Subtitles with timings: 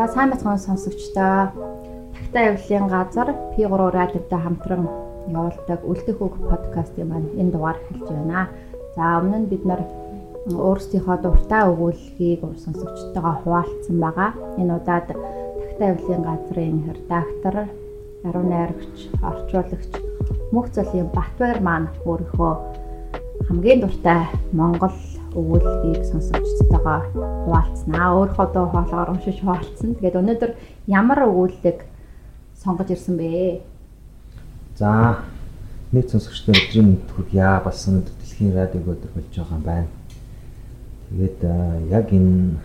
[0.00, 1.52] За сайн бацхан сонсогчдоо
[2.16, 4.88] Тагтаа явлын газар P3 радиотой хамтран
[5.28, 8.48] явуулдаг Үлдэх үг подкастын маань энэ дугаар эхэлж байна.
[8.96, 9.84] За өмнө нь бид нар
[10.48, 14.30] өөрсдийнхөө дуртай өгүүлгийг сонсогчдойгоо хуваалцсан байгаа.
[14.56, 17.56] Энэ удаад Тагтаа явлын газрын редактор,
[18.24, 19.92] яруу найрагч, орчуулагч
[20.48, 22.52] Мөх зөлийн Батбаяр маань өөрийнхөө
[23.52, 24.96] хамгийн дуртай Монгол
[25.34, 26.98] өгүүлгийг сонсогчдтойгоо
[27.46, 28.08] хуваалцсанаа.
[28.18, 29.94] Өөрөө доо хоолоор уншиж хуваалцсан.
[29.94, 30.50] Тэгээд өнөөдөр
[30.90, 31.78] ямар өгүүлэг
[32.58, 33.62] сонгож ирсэн бэ?
[34.74, 35.22] За
[35.94, 37.62] нийт сонсогчдын өдрийн мэд хүргье.
[37.62, 39.88] Бас өнөөдөр дэлхийн радиог өдөр болж байгаа юм байна.
[41.14, 41.40] Тэгээд
[41.94, 42.58] яг энэ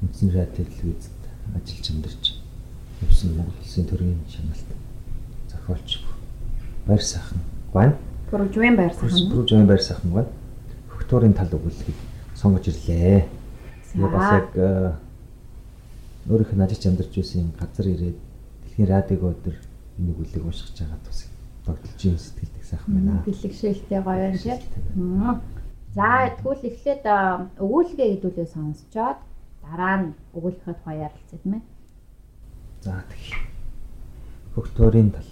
[0.00, 1.20] үндсэн радио телевизэд
[1.52, 2.24] ажиллаж амьдарч
[3.04, 4.70] явсан Монгол Улсын төрийн чаналт
[5.52, 6.00] зохиолч
[6.88, 7.40] баяр сайхан
[7.72, 7.94] байна.
[8.32, 9.28] Бүржвэн баяр сайхан.
[9.30, 10.32] Бүржвэн баяр сайхан байна
[10.96, 11.98] фактурын тал өгүүлгийг
[12.34, 13.28] сонгож ирлээ.
[13.92, 14.50] Тэгээ бас яг
[16.26, 18.18] өөрийнх нь ажиж амьдарч байсан газар ирээд
[18.64, 19.56] дэлхийн радиог өдөр
[20.00, 21.20] энэ өгүүлгийг уншиж байгаа тус
[21.68, 23.22] тогтолж юм сэтгэлдэг сайхан байна.
[23.28, 24.60] Бэлгшээлтэй гоё юм шиг.
[25.96, 27.04] За тэгвэл эхлээд
[27.60, 29.18] өгүүлгээ хэдүүлээ сонсчоод
[29.62, 31.62] дараа нь өгүүлэхэд гоё ярилцах юм ээ.
[32.84, 33.36] За тэгье.
[34.54, 35.28] Фактурын тал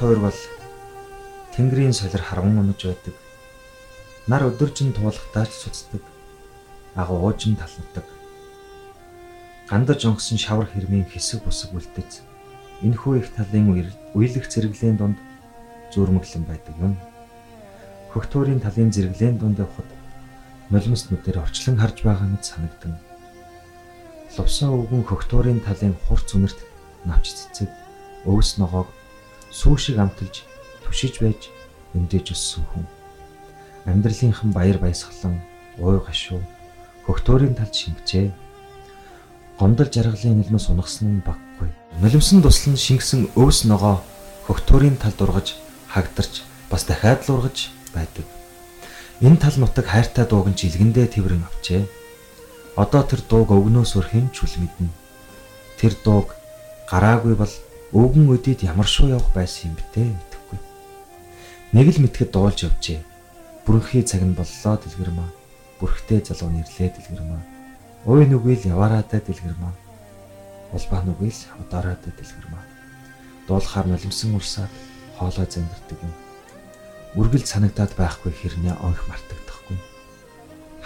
[0.00, 0.38] Хоёр бол
[1.52, 3.12] Тэнгэрийн солир харван унаж байдаг.
[4.32, 6.00] Нар өдөржин туулахтаа ч цуцдаг.
[6.96, 8.08] Агуу уужин талндаг.
[9.68, 12.24] Гандаж онгосон шавар хэрмийн хэсэг бусаг үлдэж
[12.80, 15.18] энэхүү их талын уйлах зэрэглэлийн дунд
[15.92, 16.96] зүрмэглэн байдаг юм.
[18.16, 19.90] Хөхтөөрийн талын зэрэглэлийн дунд явхад
[20.72, 22.96] нулимс нүдээр орчлон харж байгаа мэт санагдан.
[24.32, 26.56] Лувсан өвгөн хөхтөөрийн талын хурц үнэрт
[27.04, 27.68] навч цэцэг
[28.24, 28.88] өвс ногоог
[29.50, 30.42] сүү шиг амталж
[30.86, 31.50] түшиж байж
[31.94, 32.86] өмдөж өссөн хүн.
[33.90, 35.42] Амьдралынхан баяр баясгалан
[35.78, 36.40] ууй гашуу
[37.06, 38.30] хөгтөөрийн талд шингэжээ.
[39.58, 41.68] Гомдол жаргалын нэлмэс унагсан нь баггүй.
[42.00, 43.98] Нулимсан туслан шингэсэн өвс ногоо
[44.46, 45.58] хөгтөөрийн талд ургаж
[45.90, 48.26] хагдарч бас дахиад л ургаж байдаг.
[49.20, 51.82] Энэ тал нутаг хайртай дууг нь жилгэндээ тэрвэрэн авчээ.
[52.78, 54.88] Одоо тэр дууг өвгнөөс өр хэн ч үл мэднэ.
[55.76, 56.32] Тэр дууг
[56.88, 57.52] гараагүй бол
[57.90, 60.58] өвгөн өдийд ямар шуу явах байсан юм бэ те мэдэхгүй.
[61.74, 63.02] Нэг л мэтгэд дуулж явжээ.
[63.66, 65.30] Бүрэнхий цаг нь боллоо дэлгэрмаа.
[65.82, 67.42] Бүрхтэй залуу нэрлээ дэлгэрмаа.
[68.06, 69.74] Ой нүгэл яваараадаа дэлгэрмаа.
[70.70, 72.62] Улбаа нүгэл удаараадаа дэлгэрмаа.
[73.50, 74.70] Дуулахаар нулимсан урсаад
[75.18, 76.14] хоолой зандирдаг юм.
[77.18, 79.78] Үргэлж санагдаад байхгүй хэрнээ онх мартагдахгүй.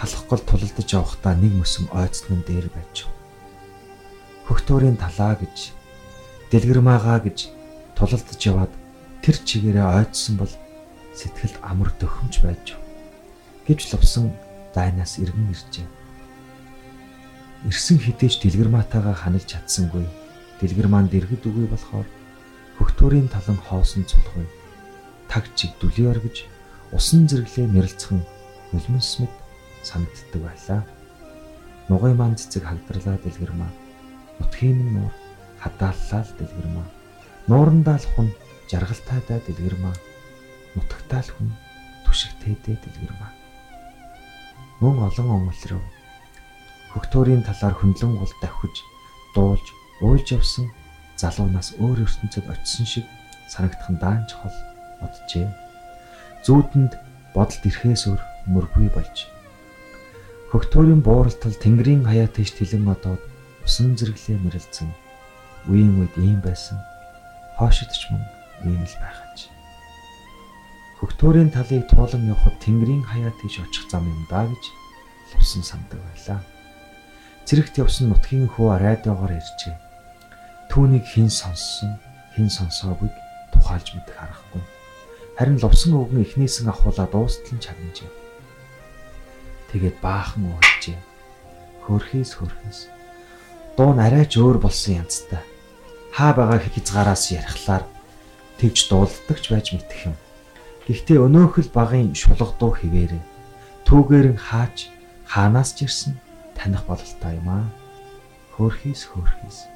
[0.01, 3.05] Халахгүй тулалдаж явахдаа нэг мөсөн ойцнон дээр байж.
[4.49, 5.84] Хөхтөөрийн талаа гэж
[6.51, 7.49] дэлгэрмаагаа гэж
[7.97, 8.73] тулалдаж яваад
[9.23, 10.53] тэр чигээрээ ойдсон бол
[11.15, 12.77] сэтгэлд амар дөхөмж байж
[13.65, 14.29] гэж лувсан
[14.75, 15.87] дайнаас иргэн иржээ.
[17.65, 20.05] Ирсэн хідээж дэлгэрмаатайгаа ханаж чадсангүй.
[20.61, 22.05] Дэлгэрмаанд дэргэд үгүй болохоор
[22.77, 24.45] хөхтөрийн талан хоосон цулгүй.
[25.31, 26.45] Таг чиг дүлиор гэж
[26.93, 28.21] усан зэрэглээ мэрэлцхэн
[28.69, 29.33] нулимс мэд
[29.81, 30.81] санагддаг байлаа.
[31.89, 33.71] Нугай маань цэцэг хагдрлаа дэлгэрмаа.
[34.45, 35.13] Утхийн нуур
[35.65, 36.87] хадааллаа л дэлгэрмаа.
[37.49, 38.29] Нуурандаа л хүн
[38.69, 39.95] жаргалтайдаа дэлгэрмаа.
[40.77, 41.49] Нутагтаа л хүн
[42.05, 43.33] түшигтэйдээ дэлгэрмаа.
[44.85, 45.81] Мөн олон өнгөлрөв.
[46.93, 48.75] Хөгтөөрийн талаар хөндлөн гол давхиж,
[49.33, 49.65] дуулж,
[50.05, 50.69] уйлж явсан
[51.17, 53.05] залуунаас өөр ертөнцид очисон шиг
[53.49, 54.55] санагдах нь даанч хол
[55.01, 55.49] боджээ.
[56.45, 56.93] Зүүдэнд
[57.33, 58.21] бодолд ирэхээс өөр
[58.53, 59.27] мөргүй болж.
[60.51, 63.19] Хөгтөөрийн бууралтал тэнгэрийн хаяа тийш тэлэн одоод
[63.65, 65.04] усан зэрэглээ мэрэлцэн
[65.69, 66.77] үеийн үед ийм байсан.
[67.57, 68.23] Хоошид ч мөн
[68.65, 69.49] ийм л байхаж.
[70.99, 74.63] Хөгтөөрийн талыг туулан явхад Тэнгэрийн хаяа тийш очих зам юм даа гэж
[75.35, 76.39] лувсан сандаг байлаа.
[77.45, 79.75] Зэрэгт явсан нутгийн хүү радиогоор иржээ.
[80.71, 81.99] Түүнийг хэн сонссон,
[82.33, 83.13] хэн сонсоогүйг
[83.53, 84.63] тухайлж мэдэх аргагүй.
[85.37, 88.11] Харин лувсан өвгөн эхнээсэн ахуулаад дуустал нь чагнажээ.
[89.69, 90.99] Тэгээд баахан ууljээ.
[91.85, 92.87] Хөрхийс хөрхийс.
[93.77, 95.43] Дуу нь арайч өөр болсон янзтай.
[96.15, 97.83] Хаа байгаа хязгаараас ярихлаар
[98.55, 100.15] тэгж дуулдагч байж мэдэх юм.
[100.87, 103.19] Гэхдээ өнөөхөл багын шулга дуу хിവэрэ.
[103.83, 104.87] Түүгээр нь хаач
[105.27, 106.15] хаанаас ч ирсэн
[106.55, 107.67] таних бололтой юм аа.
[108.55, 109.67] Хөөрхийс хөөрхийс.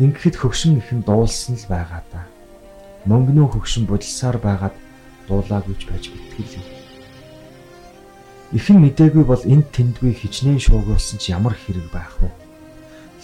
[0.00, 2.24] Ингэхэд хөгшин ихэн дуулсан л байгаа да.
[3.04, 4.72] Мөнгнөө хөгшин бодилсаар байгаад
[5.28, 6.66] дуулаагүйч байж битгэл юм.
[8.56, 12.43] Ихэн мдээгүй бол энд тэндгүй хичнээн шуугуулсан ч ямар хэрэг байх вэ?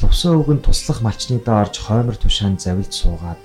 [0.00, 3.40] Лувсан өвгөн туслах малчны доо орж хоймор тушаан завилж суугаад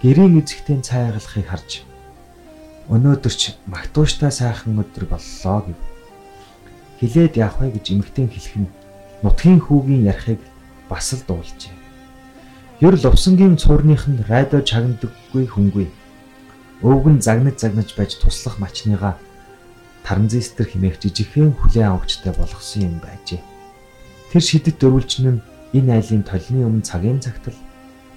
[0.00, 1.70] гэрийн эзэгтэн цайгалахыг харж
[2.88, 5.78] өнөөдөр ч магтууштай сайхан өдөр боллоо гэв
[7.00, 8.72] хилээд явах вэ гэж эмгтэн хэлэх нь
[9.24, 10.40] нутгийн хүүгийн ярихыг
[10.88, 11.72] бас л дуулжээ.
[12.80, 15.88] Ер лувсангийн цуурных нь радио чагнадаггүй хүнгүй.
[16.84, 19.16] Өвгөн загнаж загнаж байж туслах мачныгаа
[20.04, 23.40] таранзистер химээх жижигхэн хүлээн авахчтай болгосон юм байжээ.
[24.28, 25.44] Тэр шидэт дөрвөлжин нь
[25.74, 27.58] энэ айлын толны өмнө цагийн цагтл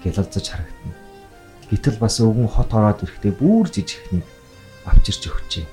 [0.06, 0.96] гялалзаж харагдана.
[1.68, 4.28] Гэтэл бас өвгөн хот ороод ирэхдээ бүр жижигхнийг
[4.86, 5.66] авчирч өгчээ.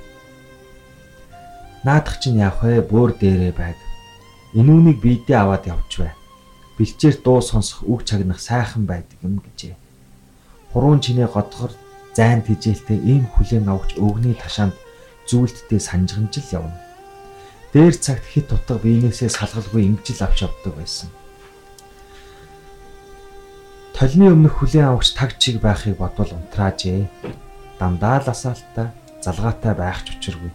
[1.85, 2.81] Наадах чинь явах вэ?
[2.83, 3.79] Бөөр дээрээ байг.
[4.57, 6.13] Энүүнийг биедээ аваад явж бай.
[6.81, 9.77] Бэлчээр дуу сонсох үг чагнах сайхан байдаг юм гэжээ.
[10.73, 11.71] Хуруун чинээ годгор
[12.17, 14.75] зайн тижээлтэй ийм хүлэн авахч өвгний ташаанд
[15.29, 16.81] зүйлдтэй санжганж л явна.
[17.71, 21.11] Дээр цагт хит утга биенээсээ салгалгүй ингэжил авч явдаг байсан.
[23.95, 27.07] Толны өмнөх хүлэн авахч таг чиг байхыг бодвол унтраажээ.
[27.79, 28.91] Дандаа л асаалтаа,
[29.23, 30.53] залгаатай байх ч учиргүй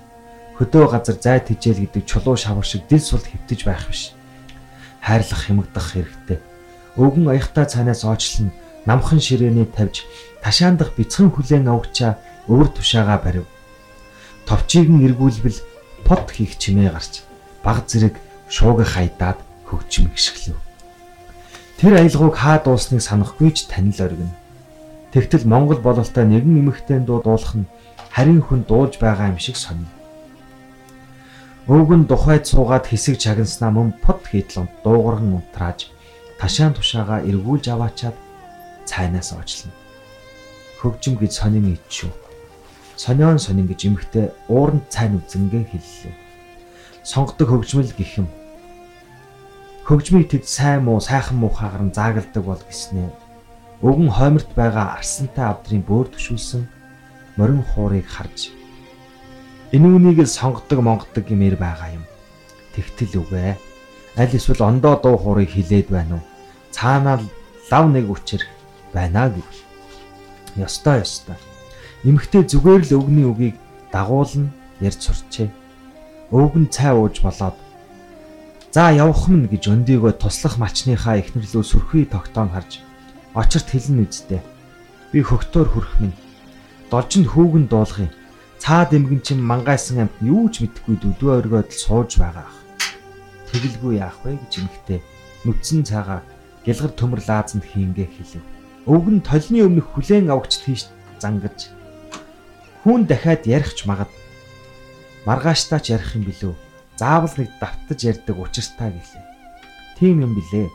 [0.60, 4.12] хөдөө газар зай тижэл гэдэг чулуу шавар шиг дил сул хөвтөж байх биш.
[5.00, 6.40] Хайрлах хэмэгдэх хэрэгтэй.
[7.00, 8.52] Өвгөн аяхтай цаанаас оочлон
[8.84, 10.04] намхан ширээний тавьж
[10.44, 12.20] ташаандах бяцхан хүлэн авагчаа
[12.52, 13.48] өвөр тушаага барив.
[14.44, 15.64] Товчийг нь эргүүлбэл
[16.04, 17.24] под хийх чимээ гарч
[17.64, 18.20] баг зэрэг
[18.52, 20.60] шууг хайдаад хөгжим гიშгэлв.
[21.80, 24.36] Тэр аялгауг хаа дуусныг санахгүй ч танил оргино.
[25.16, 27.72] Тэгтэл Монгол бололтой нэгэн эмэгтэй дуу дуулах нь
[28.12, 29.88] харин хүн дуулж байгаа юм шиг сонив.
[31.72, 35.88] Өвгөн тухайд суугаад хэсэг чагнаснаа мөн под хийдлэн дуугарган унтрааж
[36.36, 38.18] ташаан тушаага эргүүлж аваачаад
[38.84, 39.72] цайнаас очлоо.
[40.84, 42.12] Хөгжим гэж сонин ичүү.
[43.00, 46.16] Сонион сонин гэж эмхтэй ууранд цайн үзэнгээ хэллээ.
[47.08, 48.28] Сонгодог хөгжмөл гэх юм.
[49.90, 53.10] Хөгжмийг тэд сайн муу сайхан муухайгаар нь заагалдаг бол гэснээ.
[53.82, 56.70] Өвгөн хойморт байгаа арсантай авдрын бөөр төшүүлсэн
[57.42, 58.54] морин хуурыг харж
[59.74, 62.06] Энүүнийг л сонгодог монгодог гэмээр байгаа юм.
[62.74, 63.54] Тэгтэл үгүй.
[64.18, 66.26] Аль эсвэл ондоо дуу хуурыг хилээд байна уу?
[66.74, 67.22] Цаанаа
[67.70, 68.42] лав нэг үчир
[68.94, 69.46] байна гэв.
[70.58, 71.38] Ёстой ёстой.
[72.02, 73.58] Имхтэй зүгээр л өвгний үгийг
[73.94, 74.50] дагуулна
[74.82, 75.54] ярьж сурчээ.
[76.34, 77.58] Өвг нь цай ууж болоод
[78.72, 82.86] за явах мэн гэж өндийгөө туслах мачныхаа ихнэрлөө сүрхий тогтоон харж
[83.34, 84.42] очирт хэлнэ үсттэй.
[85.10, 86.18] Би хөгтөөр хүрэх минь.
[86.94, 88.14] Должинд хүүгэн дуулахын
[88.62, 92.58] цаад эмгэн чин мангайсан амт юу ч мэдэхгүй дөдөө оргиод л сууж байгаа ах.
[93.50, 95.00] Тэгэлгүй яах вэ гэж эмгтээ
[95.50, 96.22] нүцэн цаагаа
[96.62, 98.46] гялгар төмөр лаазанд хийнгээ хэлв.
[98.86, 101.74] Өвг нь толны өмнөх хүлэн авагч тийш зангаж
[102.86, 104.12] хүн дахиад ярих ч магад
[105.26, 106.69] маргааштаа ч ярих юм билүү.
[107.00, 109.26] Заавал нэг давтаж ярьдаг учиртай гэлээ.
[109.96, 110.68] Тийм юм билээ.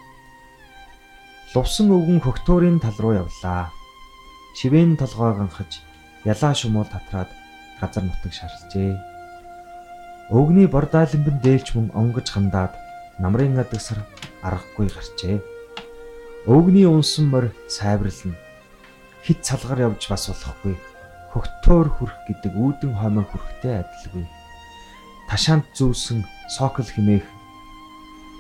[1.53, 3.69] Лувсан өвгөн хөгтөөрийн тал руу явлаа.
[4.57, 5.85] Шивэн толгой ганхаж
[6.25, 7.29] ялаа шумуул татраад
[7.77, 8.97] газар нутаг шаржээ.
[10.33, 12.73] Өвгний бордаалимбэн дээлч мөн онгож хандаад
[13.21, 14.01] намрын адагсар
[14.41, 15.45] аргагүй гарчээ.
[16.49, 18.33] Өвгний унсан морь сайварлна.
[19.29, 20.73] Хит цалгаар явж бас болохгүй.
[21.37, 24.25] Хөгтөөр хүрэх гэдэг үүдэн хоймоо хүрэхтэй адилгүй.
[25.29, 27.25] Ташаанд зүүсэн сокл химээх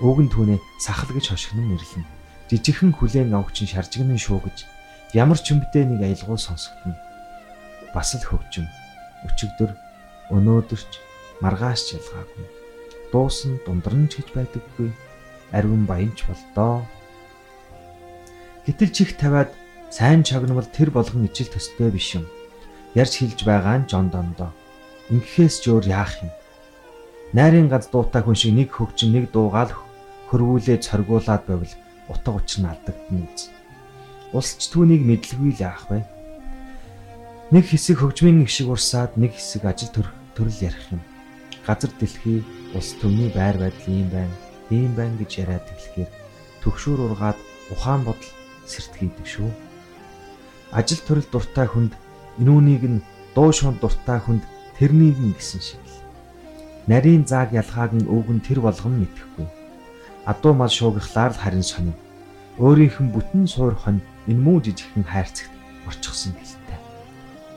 [0.05, 2.07] өвгөн түүнээ сахал гэж хошигнон нэрлэнэ.
[2.51, 4.69] Жижигхэн хүлээн авагчин шаржигнан шуугаж
[5.17, 6.93] ямар ч юмбдээ нэг аялгуул сонсогдно.
[7.97, 8.67] Бас л хөгжим
[9.25, 9.73] өчигдөр
[10.35, 10.93] өнөөдөрч
[11.41, 12.47] маргааш ялгаагүй.
[13.15, 14.91] Дуусан дундарн ч гэж байдаггүй.
[15.57, 16.85] Ариун баянч болдоо.
[18.67, 19.55] Гэтэл чих тавиад
[19.89, 22.27] сайн чагнавал тэр болгон ижил төстэй биш юм.
[22.99, 24.51] Ярьж хэлж байгаа нь жон дондоо.
[25.15, 26.33] Ингэхээс ч өөр яах юм.
[27.35, 29.75] Найрын гац дуутай хүн шиг нэг хөгжин нэг дуугаал
[30.31, 31.75] хөрвүүлээ цоргуулад байвал
[32.07, 33.51] утга учир нь алдагдана үз.
[34.31, 36.07] Улсч түүнийг мэдлгүй л яах вэ?
[37.51, 39.91] Нэг хэсэг хөгжмийн ишиг урсаад нэг хэсэг ажил
[40.39, 41.03] төрөл ярих юм.
[41.67, 44.35] Газар дэлхий улс төмний байр байдал ийм байна,
[44.71, 46.11] ийм байна гэж яриад тэглэхээр
[46.63, 47.39] төгшүүр ургаад
[47.75, 48.31] ухаан бодол
[48.63, 49.51] сэртгэдэг шүү.
[50.71, 51.99] Ажил төрөл дуртай хүнд
[52.39, 54.47] энүүнийг нь дуу шуун дуртай хүнд
[54.79, 56.04] тэрнийг нь гэсэн шиг л.
[56.87, 59.49] Нарийн зааг ялгааг нь өвгөн тэр болгон мэдэхгүй.
[60.29, 61.97] Адуу мал шуугихлаар л харин сонин.
[62.61, 65.53] Өөрийнх нь бүтэн суур хон энэ муу жижигхэн хайрцагт
[65.89, 66.79] орчихсон гэлтэй.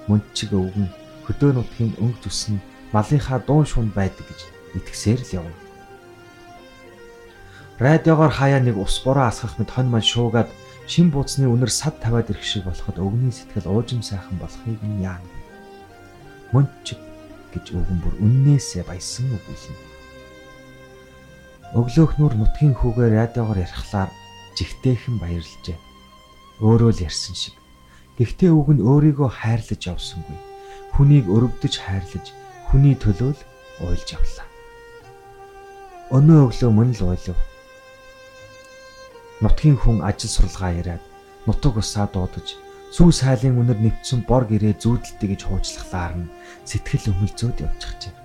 [0.08, 0.88] Мөнчиг өвгөн
[1.28, 2.64] хөдөө нутгийн өнгө зүс нь
[2.96, 4.42] малынхаа дуун шуунд байдаг гэж
[4.80, 5.60] итгэсээр л явна.
[7.84, 10.50] Радиогоор хаяа нэг ус бороо асгах мэт хон мал шуугаад
[10.88, 15.30] шин бууцны үнэр сад тавиад ирэх шиг болоход өвгний сэтгэл уужим сайхан болохыг нь яана.
[16.56, 16.98] Мөнчиг
[17.58, 19.76] гэж өвгөн бүр үннээсээ баясан үг үлнэ.
[21.74, 24.14] Өглөөхнүр нутгийн хүүгээр радиогоор ярихлаар
[24.56, 25.78] жигтэйхэн баярлжээ.
[26.64, 27.58] Өөрөө л ярьсан шиг.
[28.18, 30.38] Гэхдээ үг нь өөрийгөө хайрлаж явсангүй.
[30.96, 32.26] Хүнийг өрөвдөж хайрлаж,
[32.72, 33.42] хүний төлөө л
[33.86, 34.48] уйлж явлаа.
[36.16, 37.38] Өнөө өглөө мөн л уйлав.
[39.44, 41.04] Нутгийн хүн ажил сурлагаа яриад,
[41.46, 42.58] нутаг усаа дуудаж,
[42.96, 46.32] сүү сайлын үнэр нэвтсэн бор гэрээ зүүдэлтэй гэж хуучлаглаар нь
[46.64, 48.16] сэтгэл өмөлзөөд явчихжээ.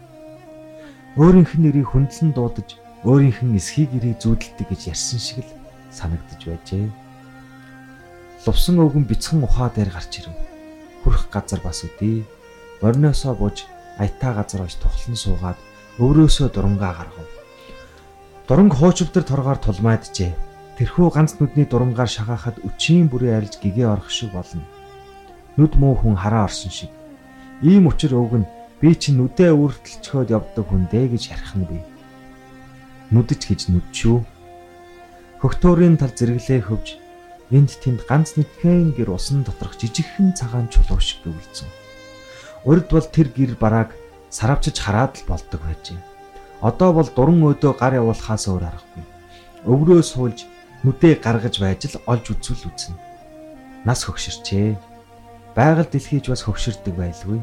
[1.18, 5.52] Өөрийнх нь нэрийг хүндлэн дуудаж өөрийнх нь эсхийг ирээ зүүдэлдэг гэж ярьсан шиг л
[5.90, 6.86] санагдаж байжээ.
[8.46, 10.34] Лувсан өвгөн бяцхан ухаа дээр гарч ирэв.
[11.02, 12.22] Хүрх газар бас үдээ.
[12.80, 13.66] Борноосоо бууж
[13.98, 15.58] аятаа газар ож тухлан суугаад
[15.98, 17.28] өврөөсөө дурангаа гаргав.
[18.46, 20.51] Дуранг хуучвдар торгоор тулмайджээ.
[20.78, 24.64] Тэрхүү ганц нүдний дурангаар шагаахад өчийн бүрээ арилж гэгээ орох шиг болно.
[25.56, 26.92] Нүд муу хүн хараа орсон шиг.
[27.60, 28.44] Ийм учир өвгөн
[28.80, 31.82] би чинь нүдээ өөртөлчхөөд явдаг хүн дээ гэж ярих нь бий
[33.12, 34.18] нүдэж гэж нүдшүү.
[35.44, 36.96] Хөгтөөрийн тал зэрэглээ хөвж
[37.52, 41.68] энд тэнд ганц нэгхэн гэр усан доторх жижигхэн цагаан чулуу шиг гөвлцөн.
[42.64, 43.92] Урд бол тэр гэр барааг
[44.32, 46.00] саравчж хараад л болдог байжээ.
[46.64, 49.04] Одоо бол дуран өдөө гар явуулахаас өөр аргагүй.
[49.68, 50.48] Өврөө суулж
[50.82, 52.98] нүдээ гаргаж байж л олж үзвэл үзнэ.
[53.86, 54.74] Нас хөгшөрчээ.
[55.54, 57.40] Байгаль дэлхийж бас хөгшөрдөг байлгүй.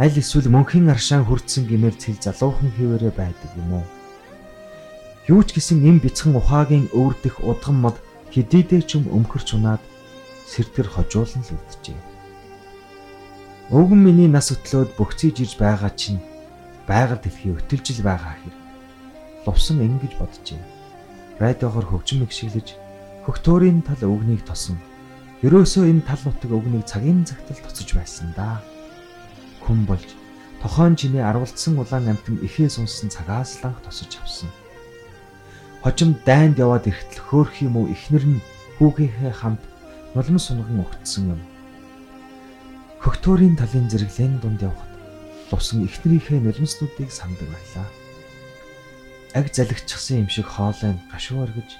[0.00, 3.86] Аль эсвэл мөнхийн аршаан хүрдсэн гэмээр цэл залуухан хിവэрэ байдаг юм уу?
[5.28, 7.96] Юу ч гэсэн эм бяцхан ухаагийн өвөрдөх удган мод
[8.32, 9.82] хэдийдээ ч юм өмхөрч унаад
[10.48, 12.00] сэрдгэр хожуулан л үлджээ.
[13.70, 16.24] Өвгөн миний нас өтлөөд бөхцөж ирж байгаа чинь
[16.88, 18.58] байгаль дэлхий өтөлжил байгаа хэрэг.
[19.44, 20.79] Лувсан ингэж боджээ.
[21.40, 22.76] Радиогоор хөгжим игшиглэж
[23.24, 24.76] хөгтөөрийн тал өвгнийг тосон.
[25.40, 28.60] Ерөөсөө энэ тал нутаг өвгнийг цагийн цагтал тоцож байсан да.
[29.64, 30.04] Хүн болж
[30.60, 34.52] тохон чинээ арвалцсан улаан амтэн ихээ сунсан цагаас ланх тосож авсан.
[35.80, 38.44] Хожим дайнд яваад ирэхтэл хөөх юм уу ихнэр нь
[38.76, 39.64] хүүгийнхээ хамт
[40.12, 41.40] нулим сунган өгцсөн юм.
[43.00, 44.92] Хөгтөөрийн талын зэрэглэлийн дунд явхад
[45.48, 47.88] лусан ихнэрийнхээ нулимснуудыг самдаг байлаа.
[49.34, 51.70] Аг залгичсан юм шиг хоолой гашуу оргиж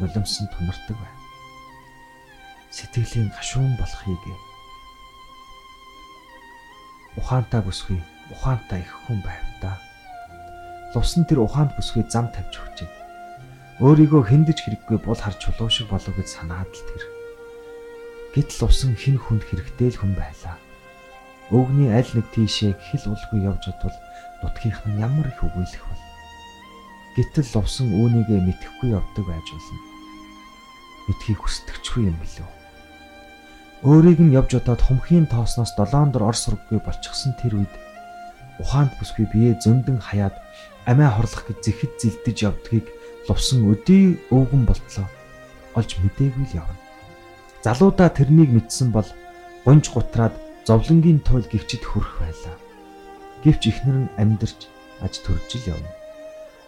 [0.00, 1.18] нулимсан тунардаг байв.
[2.70, 4.22] Сэтгэлийн гашуун болохыг
[7.16, 8.00] ухаантай бүсгүй
[8.32, 9.78] ухаантай их хүн байв та.
[10.94, 12.90] Лусан тэр ухаанд бүсгүй зам тавьж өгчээ
[13.82, 17.02] Өөрийгөө хиндэж хэрэггүй бол харж чулуу шиг болов гэж санаад л тэр.
[18.30, 20.54] Гэтэл усан хин хүнд хэрэгтэй л хүн байлаа.
[21.50, 23.98] Өвгний аль нэг тийшээ хэл улгүй явж бодвол
[24.46, 26.03] нутгийнх нь ямар их өгөөлөх бол.
[27.14, 29.78] Гэтэл усан үүнийгээ мэдэхгүй явдаг байж болно.
[31.06, 32.48] Мэдхийг хүсдэгчгүй юм билүү.
[33.86, 37.74] Өөрийг нь явж удаад хумхийн тоосноос долоон дор ор сурггүй болчихсон тэр үед
[38.58, 40.34] ухаанд бүсгүй бие зөндөн хаяад
[40.90, 42.86] амиа хорлох гэж зэхэд зилдэж явдгийг
[43.28, 45.06] лувсан өдий өвгөн болтлоо
[45.78, 46.78] олж мдээгүй л явна.
[47.64, 49.08] Залуудаа тэрнийг мэдсэн бол
[49.64, 52.56] гонж гутраад зовлонгийн туйл гівчэд хүрэх байлаа.
[53.44, 54.68] Гэвч ихнэр нь амьдарч
[55.04, 56.03] аж төрж ил явна.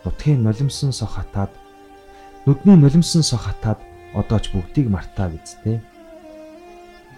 [0.07, 1.51] Нутгийн нулимсан сох хатаад
[2.47, 3.83] нүдний нулимсан сох хатаад
[4.15, 5.83] одоо ч бүгдийг мартаа бидтэй.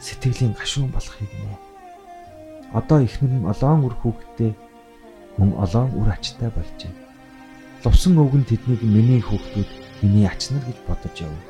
[0.00, 1.52] Сэтгэлийн гашуун болохыг нэ.
[2.72, 4.52] Одоо ихнэр нь олоон үр хүүхдээ
[5.36, 6.88] мөн олоон үр ачтай болжээ.
[7.84, 9.68] Лувсан өвгөн тэднийг миний хүүхдүүд,
[10.00, 11.44] миний ач нар гэж бодож явна.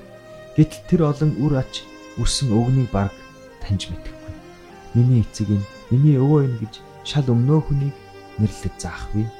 [0.59, 1.87] Гэтэл тэр олон үр ач
[2.18, 3.14] үрсэн өвгнийг баг
[3.62, 4.35] таньж мэдэхгүй.
[4.99, 5.62] Миний эцэг нь,
[5.95, 6.75] миний өвөө энэ гэж
[7.07, 7.97] шал өмнөө хүнийг
[8.42, 9.38] нэрлэж заахгүй.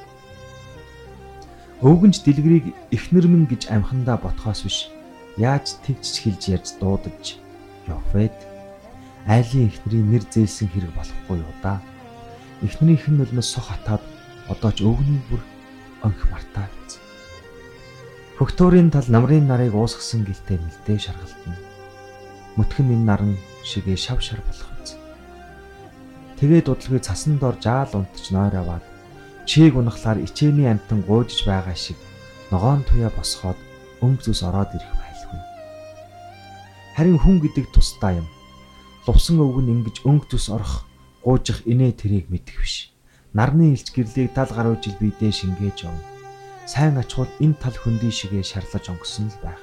[1.79, 4.91] Өвгөнч дэлгэрийг эхнэр минь гэж амхандаа ботхоос биш.
[5.37, 7.39] Яаж тэгж хэлж ярьж дуудаж
[7.87, 8.35] яввэд.
[9.27, 11.79] Айлын эхнэрийн нэр зээлсэн хэрэг болохгүй юу да.
[12.65, 14.03] Эхнэрийнх нь өлнөс сох хатаад
[14.51, 15.41] одоо ч өвгнийг бүр
[16.03, 16.67] онх мартаа.
[18.39, 21.59] Хөгтөөрийн тал намрын нарыг уусгасан гэлтэй мэлдээ шаргалтна.
[22.55, 23.33] Мөтгөн энэ наран
[23.67, 24.95] шигээ шав шар болох биз.
[26.39, 28.85] Тэгээд удалгүй цасан дор жаал унтж нойр аваад
[29.49, 31.97] чийг унахлаар ичээний амтан гуйжж байгаа шиг
[32.53, 33.57] ногоон туяа босгоод
[34.05, 35.41] өнгө зүс ороод ирэх байлгүй.
[36.93, 38.27] Харин хүн гэдэг тусдаа юм.
[39.09, 40.85] Лувсан өвг нь ингэж өнгө зүс орох,
[41.25, 42.93] гуйжих инээ тэрийг мэдэх биш.
[43.33, 46.05] Нарны илч гэрлийг тал гаруй жил бидээ шингээж явна.
[46.69, 49.57] Сайн ачхууд энэ тал хөндөй шигээ шарлаж онгосон л байх.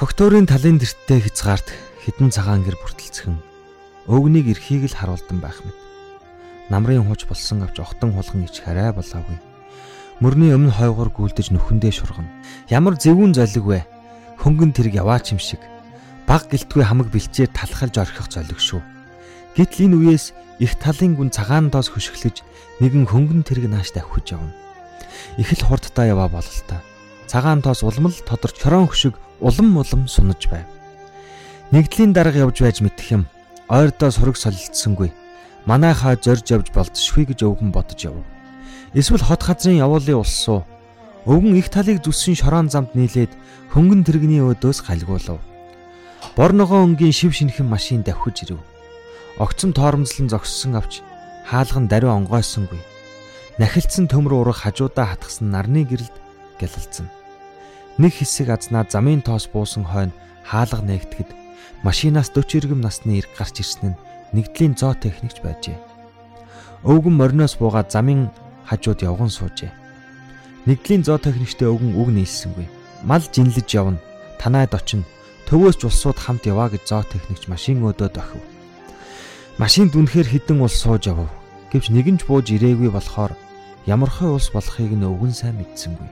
[0.00, 1.68] Хогтөрийн талын дэрттэй хязгаарт
[2.00, 3.36] хідэн цагаан гэр бүртэлцхэн
[4.08, 5.76] өвгнийг эрхийг л харуулдан байх мэт.
[6.70, 9.36] Намрын хууч болсон авч охтон хулган ич харай болоогүй.
[10.20, 12.30] Мөрний өмнө хойгоор гүйлдэж нүхэндээ шургана.
[12.72, 13.80] Ямар зэвүүн золиг вэ?
[14.40, 15.60] Хөнгөн тэрэг яваач юм шиг.
[16.24, 18.80] Баг гэлтгүй хамаг бэлчээр талхалж орхих золиг шүү.
[19.58, 22.40] Гэтэл энэ үеэс их талын гүн цагаан доос хөшөглөж
[22.80, 24.54] нэгэн хөнгөн тэрэг нааш давхиж явна.
[25.36, 26.80] Их л хурдтай яваа бололтой.
[27.26, 30.64] Цагаан тоос улам л тодорч хорон хөшиг улам улам сунаж байв.
[31.74, 33.22] Нэгдлийн дарга явж байж мэдэх юм.
[33.68, 35.12] Ойрдоо сураг солилцсонгүй.
[35.64, 38.20] Манайхаа зорж явж болдшгүй гэж өвгөн бодож яв.
[38.92, 40.60] Эсвэл хот газрын явуулын улсуу.
[41.24, 43.32] Өвгөн их талыг зүссэн шорон замд нийлээд
[43.72, 45.40] хөнгөн тэрэгний өөдөөс хальгуулв.
[46.36, 48.60] Бор ногоо өнгийн шив шинхэн машин давхиж ирэв.
[49.40, 51.00] Огцон тоормзлон зогссон авч
[51.48, 52.80] хаалган даруй онгойсонгүй.
[53.56, 56.12] Нахилцсан төмөр урах хажуудаа хатгсан нарны гэрэлд
[56.60, 57.08] гялалцсан.
[57.96, 60.12] Нэг хэсэг азнаа замын тоос буусан хойно
[60.44, 61.30] хаалга нээгдэхэд
[61.86, 64.00] машинаас 40 иргэм насны ирг гарч ирсэн нь
[64.34, 65.78] нэгдлийн зоо техникч байжээ.
[66.82, 68.28] Өвгөн мориноос буугаад замын
[68.66, 69.72] хажууд явган суужээ.
[70.66, 72.66] Нэгдлийн зоо техникчтэй өвгөн үг нийлсэнгүй.
[73.06, 74.02] Мал жинлэж явна.
[74.42, 75.06] Танайд очино.
[75.46, 78.42] Төвөөс ч улсууд хамт яваа гэж зоо техникч машин өдөөд охив.
[79.60, 81.30] Машин дүнхээр хідэн улс сууж явв.
[81.70, 83.36] Гэвч нэгэн ч бууж ирээгүй болохоор
[83.86, 86.10] ямархай улс болохыг нь өвгөн сайн мэдсэнгүй.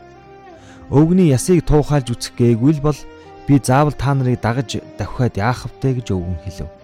[0.92, 2.98] Өвгний ясыг туухайлж үсэх гээгүй л бол
[3.48, 6.81] би заавал та нарыг дагаж давхиад яах втэ гэж өвгөн хэлв.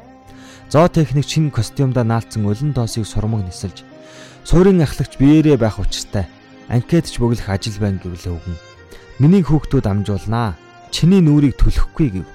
[0.69, 3.85] Зоо техник шинэ костюмда наалцсан өлөн доосыг сурмаг нисэлж
[4.45, 6.29] суурин ахлагч биеэрээ байх учиртай.
[6.69, 8.57] Анкетч бөглөх ажил байна гэвэл өвгөн.
[9.19, 10.57] Миний хүүхдүүд амжуулнаа.
[10.93, 12.29] Чиний нүрийг төлөхгүй гэв.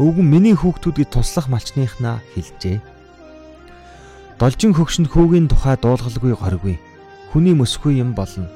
[0.00, 2.80] Өвгөн миний хүүхдүүдийг туслах малчныхнаа хэлжээ.
[4.40, 6.76] Должин хөгшөнд хүүгийн тухай дуулгалгүй горгүй.
[7.36, 8.48] Хүний мөсгүй юм болно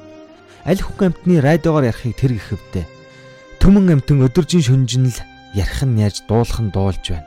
[0.67, 2.85] аль хүн амтны радиогоор ярихыг тэр гэхэвдээ.
[3.63, 5.19] Төмөн амтэн өдөржин шүнжин л
[5.55, 7.26] ярих нь яаж дуулах нь дуулж байна.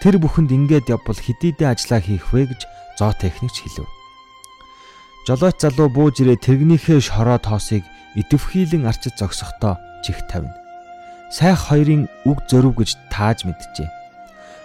[0.00, 2.60] Тэр бүхэнд ингээд явбал хэдийдээ ажиллаа хийх вэ гэж
[2.96, 3.84] зоо техникч хэлв.
[5.28, 7.84] Жолооч залуу бууж ирээ тэргнийхээ шороо тоосыг
[8.16, 10.56] идэвхийлэн арчиж зогсохдоо чих тавина.
[11.28, 13.92] Сайх хоёрын үг зөрөв гэж тааж мэджээ.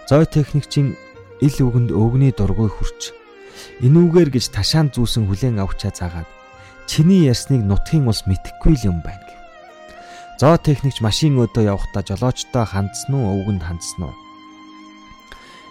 [0.07, 0.95] Зоо техникчийн
[1.43, 3.11] ил үгэнд өвгний дургүй хурч
[3.83, 6.29] энүүгээр гэж ташаан зүүсэн хүлэн авчаа заагаад
[6.87, 9.39] чиний ярьсныг нутгийн улс мэдэхгүй л юм байна гэв.
[10.39, 14.24] Зоо техникч машин өдөө явахдаа жолоочтой хандсан уу өвгөнд хандсан уу?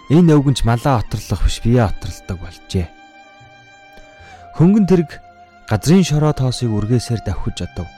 [0.05, 2.85] Энэ өвгөнч малаа оторлох биш бие оторлдог болжээ.
[4.53, 5.17] Хөнгөн тэрэг
[5.65, 7.89] газрын шороо тоосыг үргээсээр давхиж одов.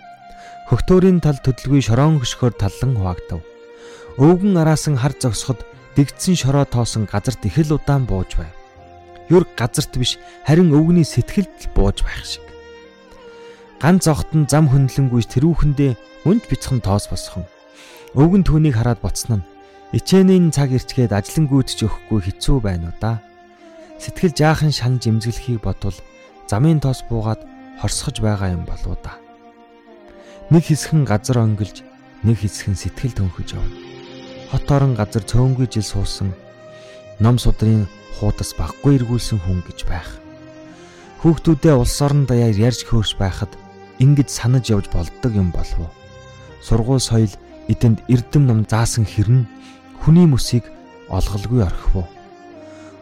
[0.72, 3.43] Хөхтөөрийн тал төдөлгүй шороон хөшгөөр таллан хуваагдав.
[4.24, 5.67] Өвгөн араасан хар зогсоход
[6.00, 8.56] дэгдсэн шороо тоосон газарт их л удаан бууж байв.
[9.28, 10.15] Юр газарт биш
[10.48, 12.48] харин өвгний сэтгэлд бууж байх шиг.
[13.84, 17.43] Ганц огт нь зам хөндлөнгүйс тэрүүхэндээ үнд бяцхан тоос босхон.
[18.15, 19.57] Өвгөн түүнийг хараад боцсон нь
[19.95, 23.23] ичээнийн цаг ирчгээд ажлан гүйдэж өгөхгүй хэцүү байна уу да.
[24.02, 25.95] Сэтгэл жаахан шанаж имзэглэхийг бодвол
[26.52, 27.41] замын тоос буугаад
[27.80, 29.15] хорсгож байгаа юм болоо да.
[30.52, 31.88] Нэг хэсхэн газар онгилж,
[32.28, 33.80] нэг хэсхэн сэтгэл төнхөж явна.
[34.52, 36.36] Хот орон газар цөөнгүй жил суусан
[37.19, 37.88] ном судрын
[38.19, 40.19] хуудас баггүй эргүүлсэн хүн гэж байх.
[41.21, 43.52] Хүүхдүүдээ улс орон даяар ярьж хөөрч байхад
[43.97, 45.91] ингэж санаж явж болдог юм болов уу?
[46.62, 47.34] Сургууль соёл
[47.67, 49.50] эдэнд эрдэм ном заасан хэрнэ
[50.02, 50.66] хүний мөсийг
[51.10, 52.08] олголгүй орхив уу?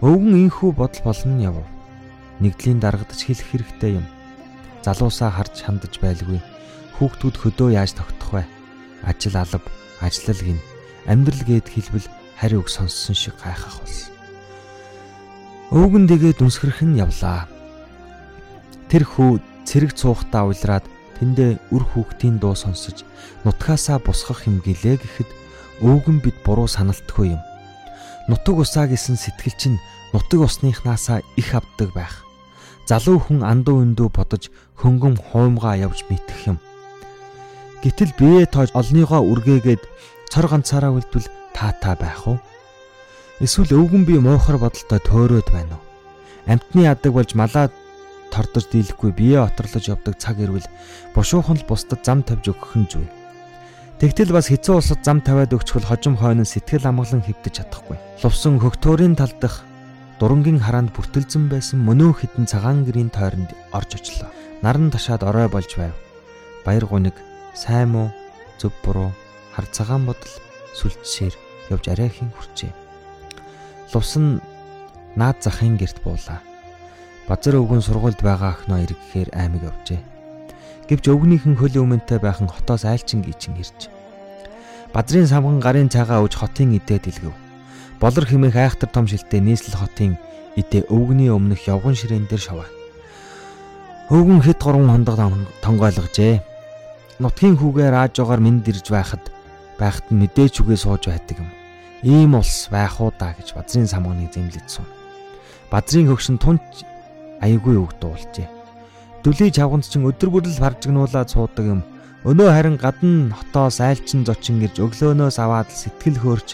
[0.05, 1.58] Өвгөн инхүү бодол болно яв.
[2.43, 4.05] Нэгдлийн дарагдаж хэлэх хэрэгтэй юм.
[4.84, 6.43] Залуусаа харж хандаж байлгүй.
[6.99, 8.43] Хүүхдүүд хөдөө яаж тогтох вэ?
[9.08, 9.63] Ажил алба,
[10.03, 10.60] ажиллал гин.
[11.08, 14.13] Амьдрал гээд хэлбэл хари үг сонссон шиг гайхах болсон.
[15.71, 17.49] Өвгөн дэгээд үнсгэрх нь явлаа.
[18.91, 20.86] Тэр хүү цэрэг цуухтаа уйлраад
[21.17, 23.01] тэндээ үр хүүхдийн дуу сонсож
[23.47, 25.29] нутгаасаа босгох юм гэлээ гэхэд
[25.81, 27.41] өвгөн бид буруу саналтгүй юм.
[28.27, 29.77] Нутаг усаа гэсэн сэтгэл чинь
[30.13, 32.23] нутаг усныхнаасаа их авдаг байх.
[32.88, 36.57] Залуу хүн андуу өндөө бодож хөнгөн хуумгаа явж мэдэх юм.
[37.83, 39.83] Гэтэл бие тоож олныгоо үргээгээд
[40.29, 42.38] цор ганцаараа үлдвэл таатаа байх уу?
[43.43, 45.83] Эсвэл өвгөн би муухар бодолтой төөрөөд байна уу?
[46.47, 47.67] Амтны адаг болж малаа
[48.31, 50.65] тордож дийлэхгүй бие оторлож явдаг цаг ирвэл
[51.13, 53.07] бушуухан л бусдад зам тавьж өгөх нь зүй.
[53.95, 57.95] Тэгтэл бас хэцүү улсад зам тавиад өгчхөл хожим хойно сэтгэл амгалан хэвдэж чадахгүй.
[58.19, 59.63] Лувсан хөгтөөрийн тал дах
[60.19, 64.27] дурангийн хараанд бүртэлзэн байсан мөнөө хідэн цагаан гэрийн тойронд орж очлоо.
[64.60, 65.95] Наран ташаад орой болж байв.
[66.67, 67.15] Баяр гуниг
[67.55, 68.12] сайн муу
[68.60, 69.15] зөв буруу
[69.55, 70.34] хар цагаан бодол
[70.75, 71.31] сүлжсээр
[71.71, 72.75] явж арайхийн хүрчээ.
[73.95, 74.43] Лувсан
[75.15, 76.43] наад захын герт буулаа.
[77.31, 80.14] Базар өвгөн сургуульд байгаа охиноо эргэхээр аймаг явжээ.
[80.85, 83.89] Гэвч өвгнийхэн хөлийн өмнөтэй байхан хотоос айлчин гичин ирж.
[84.93, 87.33] Базрын самган гарын цагаа ууж хотын идээ дэлгэв.
[87.97, 90.21] Болор химэх айхтар том шилтэй нийслэл хотын
[90.53, 92.69] идээ өвгний өмнөх явган ширээн дээр шаваа.
[94.13, 95.17] Өвгөн хэд гурван хондог
[95.65, 96.45] тонгойлгожээ.
[97.17, 99.25] Нутгийн хүүгээр аажгаар мэд ирж байхад
[99.81, 101.49] байхад нь мэдээч үгээ сууж байдаг юм.
[102.05, 104.87] Ийм улс байх уу да гэж базрын самганыг зэмлэж суув.
[105.73, 106.85] Базрын хөгшин тунч
[107.41, 108.54] аягүй үг дуулжээ.
[109.25, 111.81] Дүлий чавганц чин өдөр бүрэл фаржигнуулаад суудаг юм.
[112.29, 116.53] Өнөө харин гадна хотоос айлчин зочин гэрж өглөөнөөс аваад сэтгэл хөөрч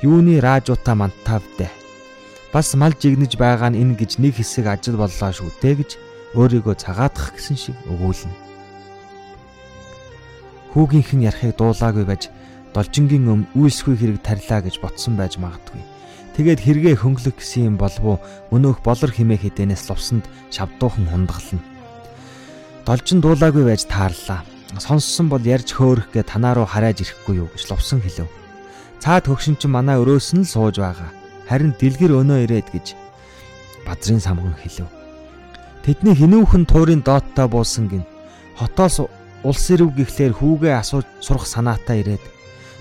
[0.00, 1.68] юуны раажуута мантавдэ.
[2.48, 5.90] Бас мал жигнэж байгаа нь энэ гэж нэг хэсэг ажил боллоо шүү дээ гэж
[6.32, 8.32] өөрийгөө цагаатгах гэсэн шиг өгүүлнэ.
[10.72, 12.32] Хүүгийнх нь ярахыг дуулаагүй байж
[12.72, 15.84] должингийн өмнө үйлсгүй хэрэг тарилаа гэж ботсон байж магадгүй.
[16.40, 18.16] Тэгээд хэрэгээ хөнгөлөх гэсэн юм болов уу
[18.56, 21.77] өнөөх болор химээ хідэнээс лувсанд шавдуухан хундаглана.
[22.88, 24.40] Должин дуулаагүй байж таарлаа.
[24.80, 28.24] Сонссон бол ярьж хөөрөх гэ танаа руу хараад ирэхгүй юу гэж лувсан хэлв.
[29.04, 31.12] Цаад хөгшин чинь манай өрөөс нь л сууж байгаа.
[31.52, 32.96] Харин дэлгэр өнөө ирээд гэж
[33.84, 34.88] базрын самган хэлв.
[35.84, 38.08] Тэдний хинүүхэн туурын дооттой буусан гин.
[38.56, 39.04] Хотоос
[39.44, 42.24] улс ирв гэхлээр хүүгээ асууж сурах санаатай ирээд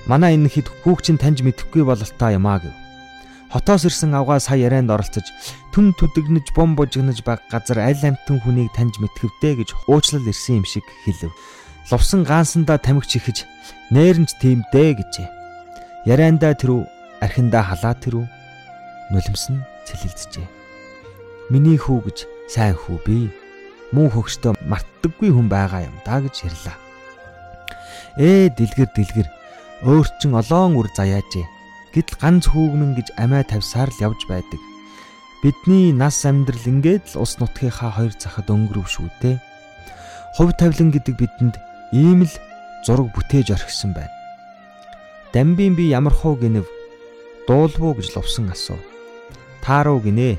[0.07, 2.71] манай энэ хэд хүүг чинь таньж мэдэхгүй бололтой юм аа гэв.
[3.47, 5.31] Хотоос ирсэн авгаа сая ярианд оролцож
[5.71, 10.65] түн түдэгнэж бом бужигнаж баг газар аль амтэн хүнийг таньж мэдхэвдэ гэж уучлал ирсэн юм
[10.67, 11.31] шиг хэлв.
[11.87, 13.37] Лувсан гаансандаа тамхич ихэж
[13.95, 15.27] нээрнч тийм дээ гэжээ.
[16.11, 16.83] Яриандаа тэрүү
[17.23, 18.25] архиндаа халаа тэрүү
[19.15, 20.47] нулимсан цэлэлдэжээ.
[21.47, 23.31] Миний хүү гэж сайн хүү би.
[23.95, 26.75] Муу хөгштөө мартдаггүй хүн байгаа юм да гэж ярьлаа.
[28.19, 29.27] Ээ дэлгэр дэлгэр
[29.87, 31.47] өөрчин олоон үр заяажээ
[31.97, 34.61] Гэтэл ганц хүүгмэн гэж амиа тавьсаар л явж байдаг.
[35.41, 39.41] Бидний нас амьдрал ингээд л ус нутгийнхаа хоёр захад өнгөрөв шүү дээ.
[40.37, 41.55] Хувь тавилан гэдэг бидэнд
[41.97, 42.33] ийм л
[42.85, 44.13] зураг бүтээж орхисон байна.
[45.33, 46.69] Дамбийн би ямар хуу гинэв
[47.49, 48.77] дуулвуу гэж лувсан асуу.
[49.65, 50.37] Тааруу гинэ.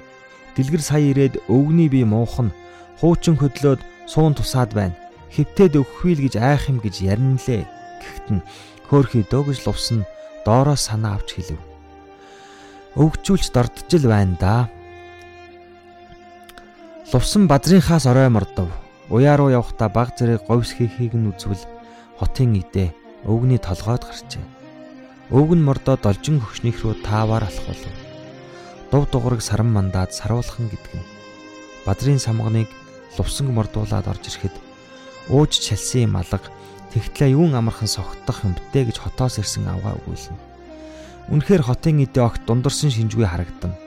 [0.55, 2.55] Дэлгэр сая ирээд өвгний би муухан
[3.03, 4.95] хуучин хөдлөөд суун тусаад байна.
[5.35, 7.67] Хэвтээд өгөхгүй л гэж айх юм гэж ярина лээ.
[7.67, 8.47] Гэхдээ
[8.87, 10.07] хөөхий дөө гэж лувсан
[10.49, 11.61] доороо санаа авч хэлв.
[12.97, 14.55] Өвгчүүлж дорджил байна да.
[17.13, 18.73] Лувсан базрынхаас орой мордов.
[19.13, 21.61] Уяа руу явхдаа баг зэрэг говьс хийхийг нь үзвэл
[22.17, 22.97] хотын идэ
[23.29, 24.45] өвгний толгойд гарчээ.
[25.37, 27.97] Өвг нь мордоод олжин хөвшнийх рүү тааваар алах болов.
[28.89, 31.09] Дув дугурыг саран мандаад саруулхан гэдэг нь.
[31.85, 32.73] Бадрын самганыг
[33.21, 34.57] лувсанг мордуулаад орж ирэхэд
[35.29, 36.49] ууж чалсан юм алга
[36.99, 40.35] Тэгтлээ юун амархан согтдох юм бтэ гэж хотоос ирсэн авгаа өгүүлнэ.
[41.31, 43.79] Үнэхээр хотын эдээ огт дундарсан шинжгүй харагдана.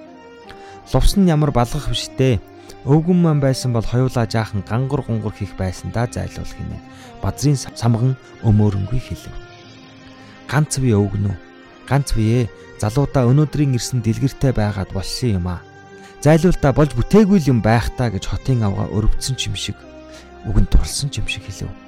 [0.87, 2.39] Лувсан ямар балгах биштэй.
[2.87, 6.79] Өвгөн маань байсан бол хоёулаа жаахан гангар гунгар хийх байсан да зайлуулах хийнэ.
[7.19, 8.15] Базрын самган
[8.47, 9.27] өмөөрөнгүй хэлв.
[10.47, 11.37] Ганц би өвгөн үү?
[11.91, 12.47] Ганц бие
[12.79, 15.59] залуудаа өнөөдрийн ирсэн дэлгэртэй байгаад болсон юм аа.
[16.23, 19.75] Зайлуултаа болж бүтээгүй юм байх та гэж хотын авгаа өрөвдсөн ч юм шиг
[20.47, 21.80] үгэн тулсан ч юм шиг хэлв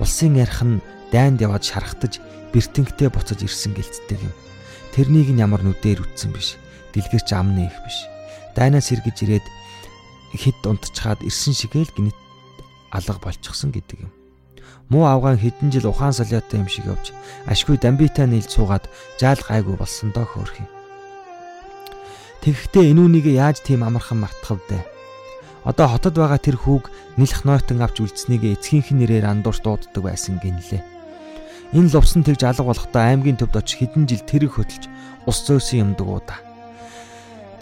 [0.00, 0.80] улсын ярих нь
[1.12, 2.20] дайнд яваад шархтаж
[2.52, 4.34] бэртэнгтэй буцаж ирсэн гэлцдэг юм.
[4.92, 6.56] Тэрнийг нь ямар нүдээр үтсэн биш.
[6.92, 8.08] Дэлгэрч амны их биш.
[8.56, 9.46] Дайнаас сэргэж ирээд
[10.36, 12.18] хэд унтчихад ирсэн шигээл гинэт
[12.92, 14.12] алга болчихсон гэдэг юм.
[14.92, 17.16] Муу авгаан хэдэн жил ухаан солиотой юм шиг явж
[17.48, 18.84] ашгүй дамбитай нийлж суугаад
[19.16, 20.68] жаал гайгүй болсон доо хөөх юм.
[22.44, 24.91] Тэгэхдээ энүүнийг яаж тийм амархан мартах вэ?
[25.62, 30.42] Одоо хотод байгаа тэр хүүг нэлэх нойтон авч үлдсэнийг эцгийнх нь нэрээр андуурч дууддаг байсан
[30.42, 30.82] гинлээ.
[31.72, 34.90] Энэ лувсан тэгж алга болохдоо аймгийн төвд очиж хэдэн жил тэрэг хөтлж
[35.24, 36.36] ус зөөсөн юмдаг уу да.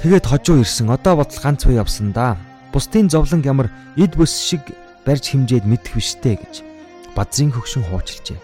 [0.00, 0.88] Тэгээд хожуу ирсэн.
[0.88, 2.40] Одоо бодол ганц бай явсан да.
[2.72, 3.68] Бусдын зовлон ямар
[4.00, 4.64] эд бүс шиг
[5.04, 6.64] барьж химжээд мэдэх биштэй гэж
[7.12, 8.40] базрын хөгшин хуучилжээ.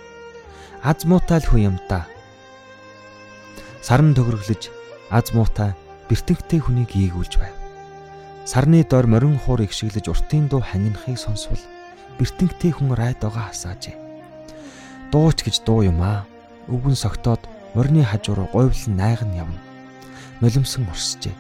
[0.85, 2.05] Аз муутай л хүн юм да.
[3.81, 4.69] Сарн төгрөглөж
[5.11, 5.73] аз муутай
[6.13, 7.66] бэртэнхтэй хүнийг ийгүүлж байв.
[8.47, 11.59] Сарны дор морин хуур игшиглэж уртын дуу хангинахыг сонсвол
[12.15, 13.99] бэртэнгтэй хүн райдогоо хасаажээ.
[15.11, 16.23] Дууч гэж дуу юм аа.
[16.71, 17.43] Өвгөн согтоод
[17.75, 19.59] морины хажуу руу говьлон найган явна.
[20.39, 21.35] Нулимсан урсжээ.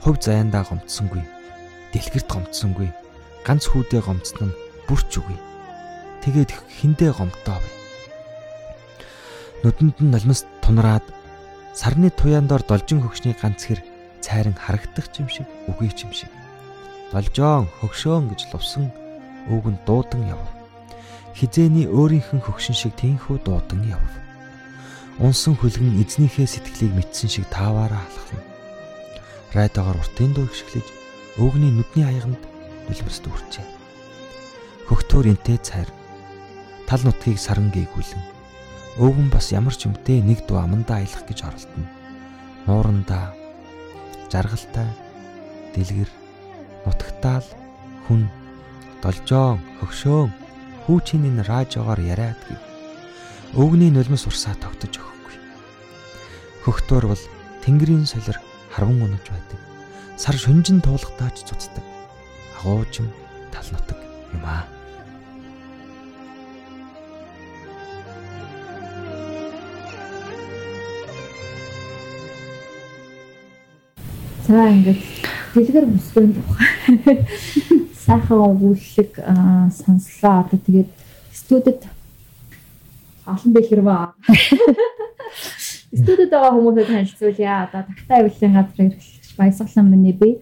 [0.00, 1.20] Хувь заяандаа гомцсонгүй.
[1.92, 2.88] Дэлгэрт гомцсонгүй.
[3.44, 4.56] Ганц хүүдээ гомцсон нь
[4.88, 5.36] бүрч үгүй.
[6.24, 7.74] Тэгээд хиндээ гомтоо бай.
[9.60, 11.04] Нүдэнд нь нулимс тунраад
[11.76, 13.84] сарны туяан дор должин хөгшний ганц хэр
[14.24, 16.32] цайран харагдах юм шиг үгүй юм шиг.
[17.14, 18.90] Должоон хөгшөөн гэж лувсан
[19.46, 20.42] өвг нь дуудан явв.
[21.38, 24.10] Хизээний өөрийнх нь хөгшин шиг тэнхүү дуудан явв.
[25.22, 28.42] Унсан хүлгэн эзнийхээ сэтгэлийг мэдсэн шиг тааваараа халахлаа.
[29.54, 30.88] Райдагоор уртын дуу гიშгэлж
[31.38, 32.42] өвгний нүдний аяганд
[32.90, 33.66] нулимс дүүрчээ.
[34.90, 35.88] Хөгтөр энтэй цайр
[36.90, 38.22] тал нутгийг саран гээгүүлэн
[38.98, 41.88] өвгөн бас ямар ч юмтэй нэг дуу амандаа аялах гэж оролдоно.
[42.66, 43.30] Нуурандаа
[44.32, 44.90] жаргалтай
[45.72, 46.25] дэлгэр
[46.86, 47.46] нутагтаал
[48.06, 48.30] хүн
[49.02, 50.30] должоон хөгшөөн
[50.86, 52.62] хүүчийн радиогоор яриад гэв.
[53.58, 55.36] Өвгний нулимс урсаа тогтож өгөхгүй.
[56.62, 57.22] Хөгтөр бол
[57.66, 58.38] тэнгэрийн солир
[58.70, 59.58] харван унаж байдаг.
[60.14, 61.84] Сар шүнжин туулгатаач цуцдаг.
[62.62, 63.10] Агуужим
[63.50, 63.98] тал нутаг
[64.30, 64.75] юм аа.
[74.46, 75.02] За ингээд
[75.58, 76.70] дэлгэр бүсгэн тухай
[78.06, 79.18] сайхан өгүүлэг
[79.74, 80.46] сонслоо.
[80.46, 80.90] Одоо тэгээд
[81.34, 81.82] студид
[83.26, 84.14] олон дэлгэр ба.
[85.98, 87.66] Студид байгаа хүмүүстэй танилцуулъя.
[87.66, 90.38] Одоо тагтаа авилын газрын эрхлэгч Баясгалан миний би.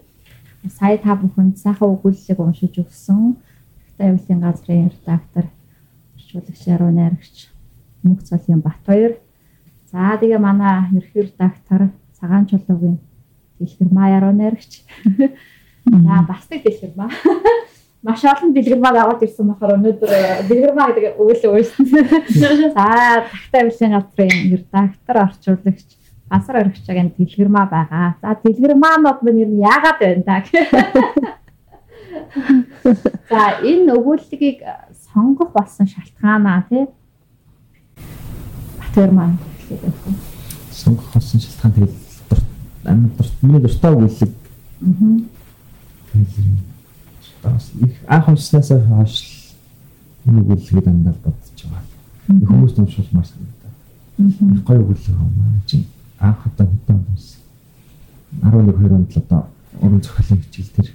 [0.69, 3.41] Сая та бүхэнд сайхан өгүүлэг уншиж өгсөн.
[3.97, 5.49] Тагтаа авилын газрын редактор,
[6.13, 7.49] орчуулагч Яруу найрагч
[8.05, 9.17] Мөнх цолын Батбаяр.
[9.89, 11.89] За тэгээ манай ерхий редактор
[12.21, 13.01] Цагаан чулуугийн
[13.65, 14.85] дэлгэрмаа яруу найрагч.
[15.89, 17.11] За бас нэг дэлгэрмаа.
[18.05, 20.13] Маш олон дэлгэрмаа аваад ирсэн болохоор өнөөдөр
[20.49, 21.85] дэлгэрмаа гэдэг үйл өөрсөн.
[22.77, 25.89] За тагтаа авилын газрын редактор орчуулагч
[26.29, 28.17] Гасар оргичгийн дэлгэрмаа байгаа.
[28.21, 30.45] За дэлгэрмаанууд мань ер нь яагаад байна та?
[33.31, 34.61] За энэ өгүүллэгийг
[35.15, 36.85] сонгох болсон шалтгаанаа тий
[38.81, 39.39] Батэр маань
[40.73, 42.04] сонгох болсон шалтгаан тэгэл
[42.85, 43.11] амар
[43.43, 44.33] миний дуртай өгүүлэг.
[47.45, 47.59] Аа.
[47.81, 49.55] их анх уншсанаас хойш
[50.27, 52.47] энэ өгүүлэгийг дандаа бодож байгаа.
[52.49, 53.73] Хүмүүс уншуулмаар санагдаа.
[54.55, 55.87] Их гоё өгүүлэг юм чи
[56.19, 57.41] анх одоо хэдэн уншсан.
[58.43, 59.47] 11 2 онд л одоо
[59.81, 60.89] уран зохиолын хичээл дээр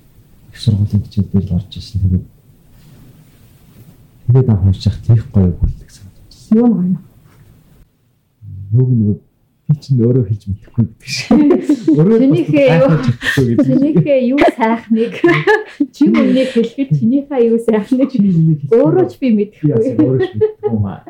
[0.54, 2.02] их сургуулийн хичээл дээр л орж ирсэн.
[2.02, 2.25] Тэгээд
[4.28, 6.58] тэгээд анх унших их гоё өгүүлэг санагдсан.
[6.58, 6.97] Юу гоё.
[8.71, 9.29] Юуг нэг
[9.69, 11.29] би чинь өөрөө хэлж мэдэхгүй гэдэг шиг.
[11.93, 12.89] Өөрөө чинийхээ юу
[13.69, 15.13] чинийхээ юу сайхныг
[15.93, 18.10] чи үнийг хэлэхэд чинийхээ юу сайхныг
[18.73, 19.69] өөрөө ч би мэдэхгүй.
[19.69, 21.05] Өөрөө ч мэдэхгүй маа.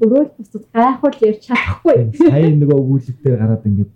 [0.00, 1.98] Өөрөө ч бусдад гайхуул ярьж чадахгүй.
[2.16, 3.92] Сая нөгөө өгүүлэг дээр гараад ингээд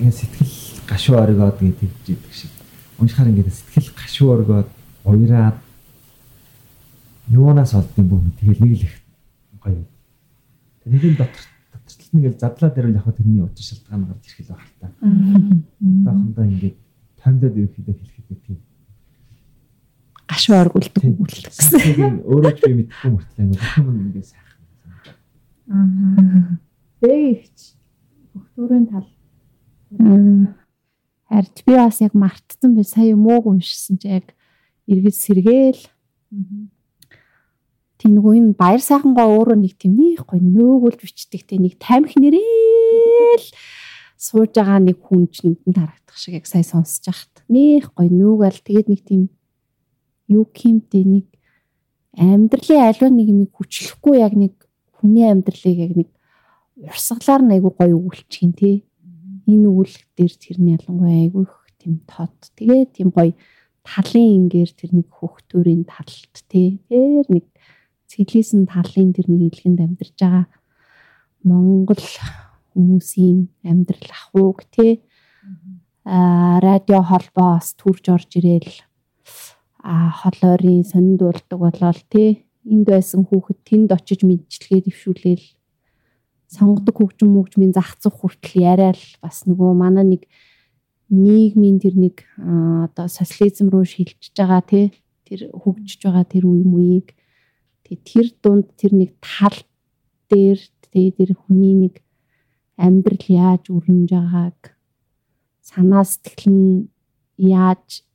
[0.00, 0.56] ингээд сэтгэл
[0.88, 2.52] гашуу оргоод гэдэг хэлж шиг.
[2.96, 4.68] Уншихаар ингээд сэтгэл гашуу оргоод
[5.04, 5.60] уяраад
[7.28, 8.94] юунаас олдсон бүү тэгэл нэг л их
[9.60, 9.84] гоё.
[10.88, 11.49] Тэнийг дотор
[12.12, 14.86] ингээл задлаа дээр яг тэрний учир шалтгаан гарч ирэх л байна та.
[15.80, 16.76] Одоохондоо ингээд
[17.22, 18.58] томдод ерөөхдөө хэлэхэд тийм
[20.30, 22.22] гашуу оргуулдаг өгүүлдэг гэсэн.
[22.26, 24.58] Өөрөө ч би мэдэхгүй мөртлөө нөгөө бүхэн ингээд сайхан.
[25.70, 26.58] Аа.
[27.02, 27.58] Бэгч
[28.34, 29.08] бүхтүүрийн тал.
[31.30, 34.34] Харин би бас яг мартсан би сая мууг уншсан чи яг
[34.86, 35.82] эргэж сэргээл.
[35.82, 36.79] Аа
[38.00, 43.46] Тийм нөгөө энэ баяр сайхангаа өөрөө нэг нэг гоё нөөгөлж бичдэг те нэг тамхи нэрэл
[44.16, 47.44] сууж байгаа нэг хүн ч нүдэнд харагдах шиг яг сая сонсож байхад.
[47.52, 49.22] Нэг гоё нөөгөл тэгээд нэг тийм
[50.32, 51.26] юу кимтэй нэг
[52.16, 54.56] амьдралын аливаа нэг юм хүчлэхгүй яг нэг
[54.96, 56.08] хүний амьдралыг яг нэг
[56.80, 58.88] урсгалаар айгу гоё өгүүлчих тий
[59.44, 62.32] энэ өгүүлэх дээр тэрний ялангуяа айгу их тийм тод.
[62.56, 63.36] Тэгээд тийм гоё
[63.84, 67.44] талын ингээр тэр нэг хөхтөрийн талт тий тэр нэг
[68.10, 70.46] цэглээсэн талын тэр нэг илгэнд амьдарч байгаа
[71.46, 72.04] Монгол
[72.74, 74.92] хүмүүсийн амьдрал ахуйг тий
[76.04, 78.74] а радио холбоос төрж орж ирээл.
[79.82, 85.46] А холойрын сонинд болдог болол тий энд байсан хүүхэд тэнд очиж мэдчилгээ дэвшүүлээл.
[86.50, 90.22] Сонгодог хөгжим мөгжмийн зах зах хүртэл яриад бас нөгөө манай нэг
[91.08, 94.84] нийгмийн тэр нэг одоо социализм руу шилжиж байгаа тий
[95.24, 97.14] тэр хөгжиж байгаа тэр үе мүйг
[97.90, 99.58] Тэгээ тэр дунд тэр нэг тал
[100.30, 101.94] дээр тэгээ тэр хүний нэг
[102.78, 104.78] амьдрал яаж өрнөж байгааг
[105.58, 106.70] санаа сэтгэл нь
[107.34, 108.06] яаж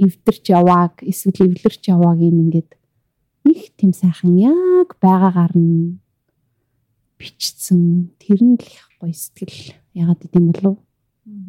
[0.00, 2.70] эвдэрч явааг эсвэл эвлэрч явааг ингээд
[3.52, 6.00] их тийм сайхан яг байгаагаар нь
[7.20, 8.10] бичсэн.
[8.18, 9.76] Тэр нь л их гоё сэтгэл.
[9.92, 10.76] Ягаад гэдэм болов?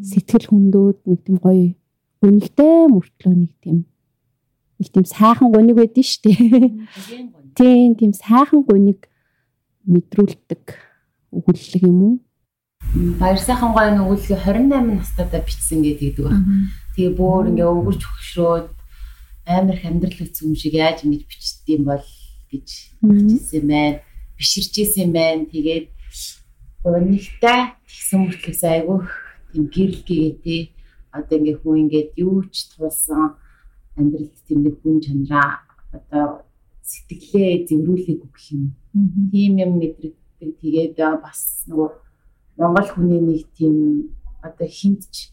[0.04, 1.80] Сэтгэл хөндөөд нэг тийм гоё
[2.22, 3.78] гүнигтэй мөртлөө нэг тийм
[4.80, 6.32] нэг тийм сайхан гуник байдэн штэ
[7.56, 9.10] Тийм тийм сайхан гуник
[9.86, 10.64] мэдрүүлдэг
[11.32, 12.16] өгүүлэг юм уу?
[12.94, 16.70] баяр сайхан гой нүгэлгээ 28 настайдаа бичсэн гэдэг байна.
[16.94, 18.70] Тэгээ бүр ингээ өвгөрч хөшрөөд
[19.50, 22.06] амар их амьдрал үзсэн юм шиг яаж ингэж бичдэг юм бол
[22.54, 22.68] гэж
[23.02, 24.00] бичсэн байна.
[24.38, 25.50] Биширчээсэн байна.
[25.50, 25.90] Тэгээд
[26.86, 29.10] өнөхтэй тэгсэн мөртлөөс айгүйх
[29.50, 30.62] тийм гэрэлгээ тий
[31.10, 33.42] одоо ингээ хүн ингээд юу ч тулсан
[33.98, 36.43] амьдралд тийм нэг хүн чанараа одоо
[36.84, 38.64] сэтгэлээ зэврүүлэх гэх юм.
[39.32, 40.52] Тийм юм мэдрэгдэг.
[40.60, 41.90] Тэгээд бас нөгөө
[42.60, 43.76] Монгол хүний нэг тийм
[44.44, 45.32] одоо хинтч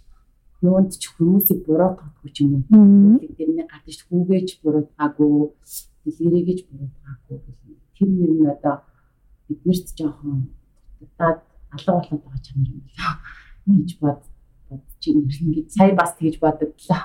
[0.62, 2.64] юунд ч хүмүүсийг буруутгахгүй ч юм.
[3.36, 5.50] Тэрний гадаж хүүгээж буруутгаагүй,
[6.06, 7.60] дэлгэрээгэж буруутгаагүй гэх
[8.00, 8.76] тэр нэр нь одоо
[9.46, 10.48] биднэрт жоохон
[10.98, 11.38] дутаад
[11.74, 14.20] алга болоод байгаа чанар юм байна гэж бод
[14.68, 17.02] бодож ингэж сая бас тэгж бодогдлоо.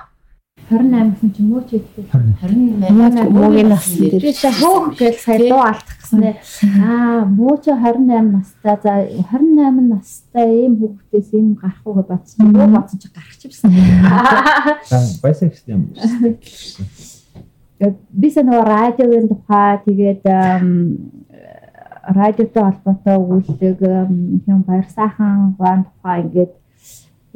[0.70, 5.94] 28 гэсэн чинь муу ч ихтэй 28 муугийн насны дээр хөөх гэж сая дуу алдах
[6.02, 6.36] гэснээр
[6.82, 8.92] аа муу ч 28 настай за
[9.30, 13.70] 28 настай ийм хүүхдээс ийм гарах уу гэж бодсон муу бодсон чи гарах ч юмсан
[15.22, 15.82] баясаа гэсэн юм
[18.10, 20.22] би санаа радиогийн тухай тэгээд
[22.10, 23.78] радиотой холбоотой өгүүлдэг
[24.50, 26.52] юм баяр сайхан гоон тухай ингээд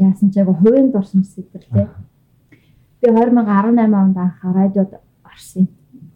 [0.03, 2.10] яасан ч яг хувийн дурсамж сэдвэрлээ
[3.01, 5.69] Би 2018 онд анх радиод орсон.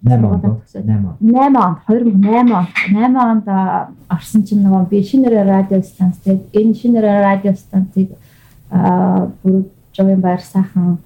[0.03, 3.49] 8 онд 8 онд 8 онд 2008 онд 8 онд
[4.09, 8.11] орсон чинь нөгөө би шинээр радио станцтэй энэ шинээр радио станцыг
[8.71, 9.65] аа бүр
[9.97, 10.99] жовын байр сайхан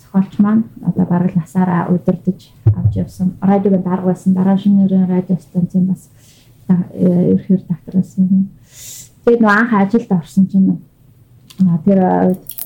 [0.00, 2.40] зохиолч маань одоо бараг насаараа удирдах
[2.72, 3.36] авч явсан.
[3.42, 4.32] Радиог дарга байсан.
[4.32, 6.08] Дараа шинээр радио станцын бас
[6.68, 8.48] ерхээр доктор байсан.
[9.24, 10.80] Тэгээд нөгөө анх ажилд орсон чинь
[11.58, 11.98] тэр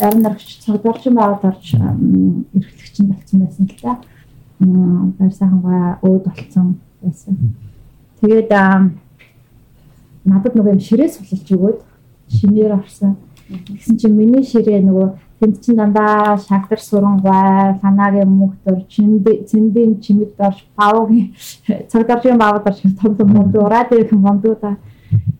[0.01, 3.99] арин нарагч цагдварчин байгаад орж эрхлэгч нь болсон байсан л да.
[4.59, 7.55] Баяр сайхан гоо өөд болцсон байсан.
[8.21, 8.51] Тэгээд
[10.25, 11.79] надад нөгөө юм ширээ сулж өгөөд
[12.29, 13.17] шинээр орсон.
[13.49, 15.09] Тэгсэн чинь миний ширээ нөгөө
[15.41, 21.33] тэнд чин дандаа шагтар суран гой, санаагийн мөнхтөр, цэндийн чимэд дорж, павгийн
[21.89, 24.77] цагдварчин баавд орж том том мондуу, радио их мондуу та.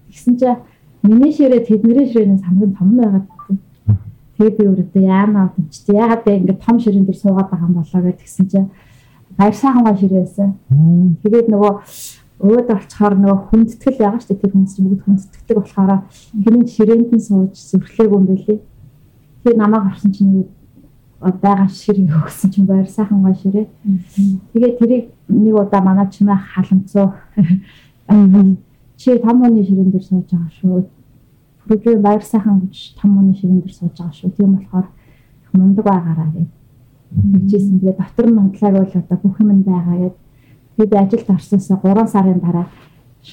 [0.09, 0.57] Тэгсэн чинь
[1.03, 3.27] миний ширээ тэдний ширээнээс хамгийн том байгаад
[4.39, 6.39] Тэгээ би өөрөөдөө яамаа авч чи яагаад бэ?
[6.39, 8.71] Ингээд том ширээн дээр суугаад байгаа юм болоо гэж тэгсэн чинь
[9.35, 10.51] баяр сайхан гоо ширээсэн.
[11.27, 11.73] Тэгээд нөгөө
[12.39, 14.43] өөд олцохоор нөгөө хүндэтгэл байгаа шүү дээ.
[14.47, 15.93] Тэр хүмүүс бүгд хүндэтгдэг болохоор
[16.47, 18.59] хэрэг ширээнд нь сууж зүрхлээг юм бэлээ.
[19.43, 20.47] Тэгээ намайг авсан чинь
[21.19, 23.67] байгаа ширээ өгсөн чинь баяр сайхан гоо ширээ.
[24.55, 27.11] Тэгээ тэрийг нэг удаа манай чимээ халамцуу.
[28.99, 30.87] Чи том хүний ширээн дээр сууж байгаа шүү
[31.69, 34.33] Бүгд баяр сайхан гэж том мөний ширэн дээр сууж байгаа шүү.
[34.33, 34.89] Тийм болохоор
[35.53, 36.49] мундаг байгаараа гэж
[37.13, 37.81] хэлжсэн.
[37.81, 40.17] Тэгээ дотор нь мандлаг бол одоо бүх юм байгаа гэд.
[40.77, 42.67] Тэгээд ажилд орсноос 3 сарын дараа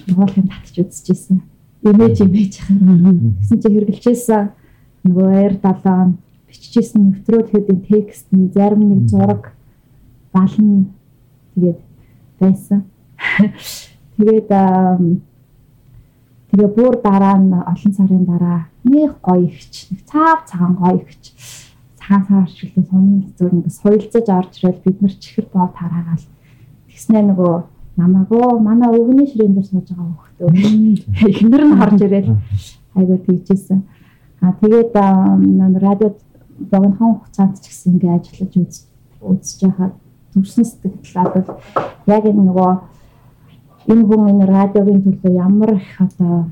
[0.08, 1.42] нуулахын татж үзчихсэн.
[1.84, 2.54] Имэж имэж
[3.40, 4.44] гэсэн чи хэрэгжилжсэн.
[5.06, 6.18] Нөгөө air 7
[6.48, 9.54] биччихсэн нэвтрүүлэхүүдийн текст нь зарим нэг зураг
[10.34, 10.92] балан
[11.56, 11.80] тэгээд
[12.40, 12.84] байсан.
[14.18, 14.50] Тэгээд
[16.56, 21.36] Тэгээ бүр дараа нь олон сарын дараа нэг гоё ихч, нэг цаав цагаан гоё ихч.
[22.00, 26.24] Цагаан сар шилэн сумын зүр ингээ соёлцож орж ирэл бид нар чихэр боо тараагаал.
[26.88, 27.54] Тэгснэ нөгөө
[28.00, 30.50] намаагаа манай өвгөний ширээн дээр сууж байгаа хөхтөө.
[31.28, 32.40] Эхнэр нь харж ирэл.
[32.96, 33.80] Айгуу тэгжсэн.
[34.40, 34.96] А тэгээд
[35.84, 36.18] радиод
[36.72, 38.54] богинохон хугацаанд ч гэсэн ингээ ажиллаж
[39.20, 39.94] үзэж байхад
[40.32, 41.60] төрсөн сэтгэл бол
[42.08, 42.95] яг энэ нөгөө
[43.88, 46.50] энэ хүн энэ радиогийн төлөө ямар их одоо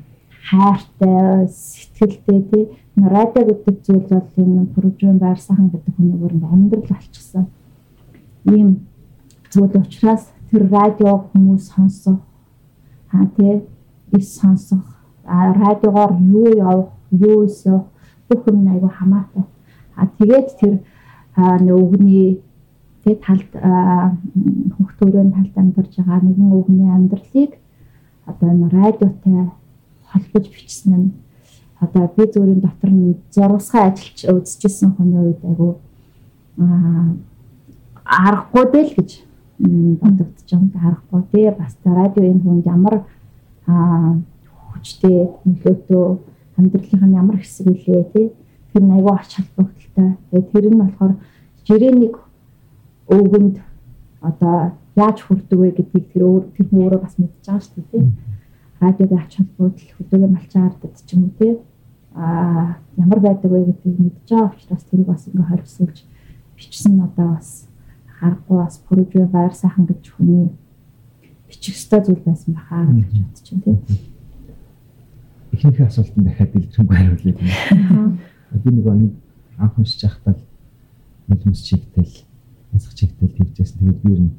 [0.50, 2.64] хайртай сэтгэлтэй тий
[2.96, 7.46] радио гэдэг зүйл бол энэ програм байр сайхан гэдэг хүний бүр амьдрал болчихсон.
[8.44, 8.68] Ийм
[9.50, 12.20] зүйл учраас тэр радио хүмүүс сонсох
[13.12, 13.62] аа тий
[14.12, 14.84] ис сонсох
[15.26, 17.82] радиогоор юу явах юу өсөх
[18.28, 19.44] бүх юм айгу хамаатай.
[19.96, 20.74] А тэгээд тэр
[21.36, 22.43] нөгөөний
[23.04, 23.50] тэгээд талд
[24.76, 27.52] хөхтөрийн талд амьдарч байгаа нэгэн өвгний амьдралыг
[28.26, 29.52] одоо энэ радиотой
[30.08, 31.12] холбож бичсэн нь
[31.80, 35.68] одоо би зөвөрийн дотор нь зурвасгаа ажиллаж үзчихсэн хүний үед айгу
[38.04, 39.10] аргагүй дээ л гэж
[40.00, 42.96] бодогдож байгаа харахгүй тий бас радио энэ хүнд ямар
[44.72, 46.04] хүчтэй нөлөөтэй
[46.56, 48.26] амьдралынх нь ямар хэсэг үлээ тий
[48.72, 50.16] тэр айгу ач холбогдолтой.
[50.30, 51.12] Тэгээ тэр нь болохоор
[51.66, 52.14] жирээнийг
[53.08, 53.56] өвгөнд
[54.20, 58.04] одоо яаж хүрдэг вэ гэдгийг тэр өөр тэр өөрөө бас мэдчихэж байгаа шүү дээ.
[58.80, 61.56] Радиогийн ач холбогдол хөдөөгийн малчаардад ч юм уу тийм.
[62.14, 65.98] Аа ямар байдаг вэ гэдгийг мэдчихэж байгаа учраас тэрийг бас ингээ хоригсуулж
[66.56, 67.68] бичсэн одоо бас
[68.20, 70.48] харахгүй бас project байр сайхан гэж хүний
[71.48, 74.00] бичих ёстой зүйл байсан бахаа гэж бодож байна тийм.
[75.54, 77.34] ихнийхээ асуултанд дахиад дэлгэрэнгүй хариулъя.
[78.62, 78.94] Би нөгөө
[79.58, 80.34] анх уншиж байхдаа
[81.28, 82.14] нулимс чигтэл
[82.74, 83.78] язх чигтэл тэгжсэн.
[83.78, 84.32] Тэгээд би ер нь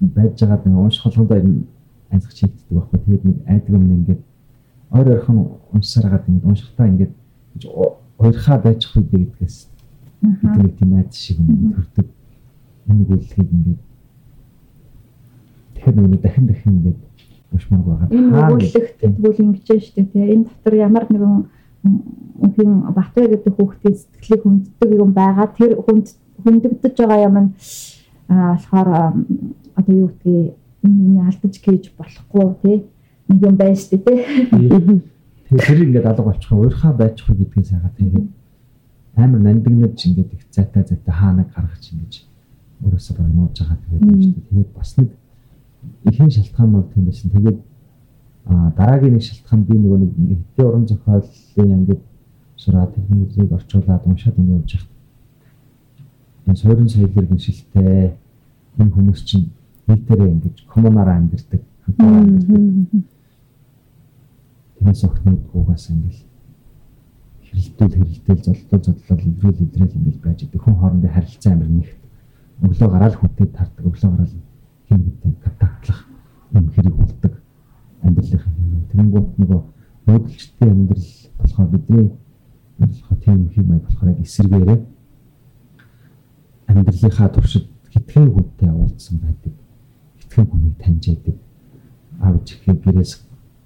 [0.00, 1.64] байж байгаад нэг унших болгондоо энэ
[2.12, 2.98] язх чигтдэг байхгүй.
[3.04, 4.22] Тэгээд нэг айдаг юм ингээд
[4.90, 5.38] ойр ойрхон
[5.72, 7.12] уншсаар хагаад ингээд уншихтаа ингээд
[8.18, 9.56] уурхаа байж хуйдэ гэдгээс
[10.22, 12.08] нэг тийм айд шиг юм төрдөг.
[12.88, 13.80] Энэ үйлдэлийг ингээд
[15.74, 17.00] тэгэхээр нэг дахин дахин ингээд
[17.52, 18.08] уншмаг байгаа.
[18.08, 20.26] Энэ өгүүлэгт тэгвэл ингэж дээ тий.
[20.34, 21.44] Энэ дотор ямар нэгэн
[21.84, 25.48] үнхэн Батбай гэдэг хүүхдийн сэтгэлийг хүнддэг юм байгаа.
[25.56, 26.06] Тэр хүнд
[26.44, 27.48] хүндэгдэж байгаа юм нь
[28.28, 28.88] болохоор
[29.76, 30.54] одоо юу гэдгийг
[30.84, 32.78] энэ алдаж гэж болохгүй тий.
[33.28, 34.18] Нэг юм байж тээ тий.
[35.48, 38.28] Тэр ингээд алга болчих уурхаа байчих гэдгээс яагаад тэгээд
[39.16, 42.12] амар нандинаж ингээд их зайтай зайтай хаанаг гаргаж ингэж
[42.84, 44.36] өөрөөсөө баг нууж байгаа тэгээд.
[44.48, 45.08] Тэгээд бас нэг
[46.08, 47.30] ихэнх шалтгаан бол тийм байсан.
[47.30, 47.58] Тэгээд
[48.50, 52.00] дараагийн нэг шалтгаан би нөгөө нэг ингээ хитэ уран зохиолын ангид
[52.56, 54.88] сураад техникийг орчуулад уншаад ингээ явж байгаа.
[56.46, 58.14] Энэ суурин соёлын гиншилтэй
[58.78, 59.50] энэ хүмүүс чинь
[59.86, 61.62] нийтээрээ ингэж коммунаараа амьдэрдэг.
[64.78, 66.22] Тиймээс охинууд угаас ингээл
[67.46, 70.60] хэрэлдэл хэрэлдэл золдол зодлол идрэл идрэл ингээл байж идэг.
[70.62, 72.00] Хүн хоорондын харилцаа амир нэгт.
[72.62, 74.34] Өглөө гараал хүнтэй тардаг, өглөө гараал
[74.88, 76.00] хин гэдэг контактлах
[76.52, 77.39] юм хэрэг болдог
[78.02, 78.42] амьдралын
[78.72, 78.84] юм.
[78.90, 79.60] Тэнгуут нөгөө
[80.06, 82.06] нүүдэлчтэй амьдрал болохоор бидний
[82.78, 84.80] болохоор тийм хэм маяг болохоор яг эсэргээрээ
[86.68, 89.52] амьдралынхаа туршид хитгэн хүнтэй уулзсан байдаг.
[90.20, 91.36] Хитгэн хүнийг таньж яадаг.
[92.20, 93.12] Аав чихээ гэрээс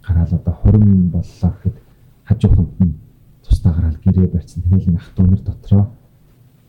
[0.07, 1.76] гараад одоо хурим боллоо гэхэд
[2.24, 2.95] хажууханд нь
[3.45, 4.62] тусдаа гараад гэрээ барьсан.
[4.62, 5.85] Тэгээл энэ ах トゥ нар дотроо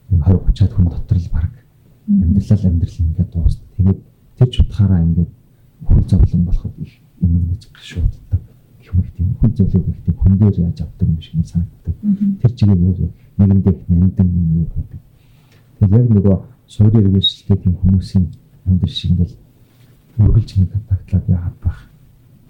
[0.09, 1.51] 20 30-аад хүн дотор л баг
[2.07, 3.65] амьдрал амьдрал ингээд дуусна.
[3.75, 3.99] Тэгээд
[4.37, 5.31] тэр ч утгаараа ингээд
[5.85, 8.41] хөл зовлон болоход их юм гэж шууддаг
[8.81, 11.95] гэх мэт тийм хөл зовлон их тийм хүн дээр яаж авдаг юм шиг санагддаг.
[12.41, 12.79] Тэр чигээр
[13.37, 15.01] нэгэндээ их нандин юм юу гэдэг.
[15.79, 16.35] Тэгээд яг нөгөө
[16.67, 18.25] суурь иргэншилтэй тийм хүмүүсийн
[18.65, 19.35] амьдрал шиг ингээл
[20.17, 21.79] үргэлж нэг контактлаад яагаад байх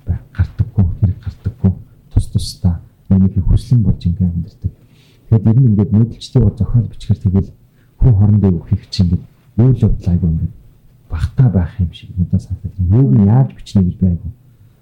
[0.06, 1.72] байх гардаггүй хэрэг гардаггүй
[2.14, 2.80] тус тусдаа
[3.10, 4.74] нэг хүслэн болж ингээм амьдэрдэг.
[5.30, 7.50] Тэгээд ер нь ингээд нүүдэлчдийн зохиол бичгээр тэгэл
[8.00, 9.24] хүн хоорондоо юу хийх чинь ингээд
[9.58, 10.38] юу л явдлаа гэх юм
[11.16, 13.00] багтаа байх юм шиг надад санагдав.
[13.00, 14.30] Юуг нь яаж бичнэ гэж би айгу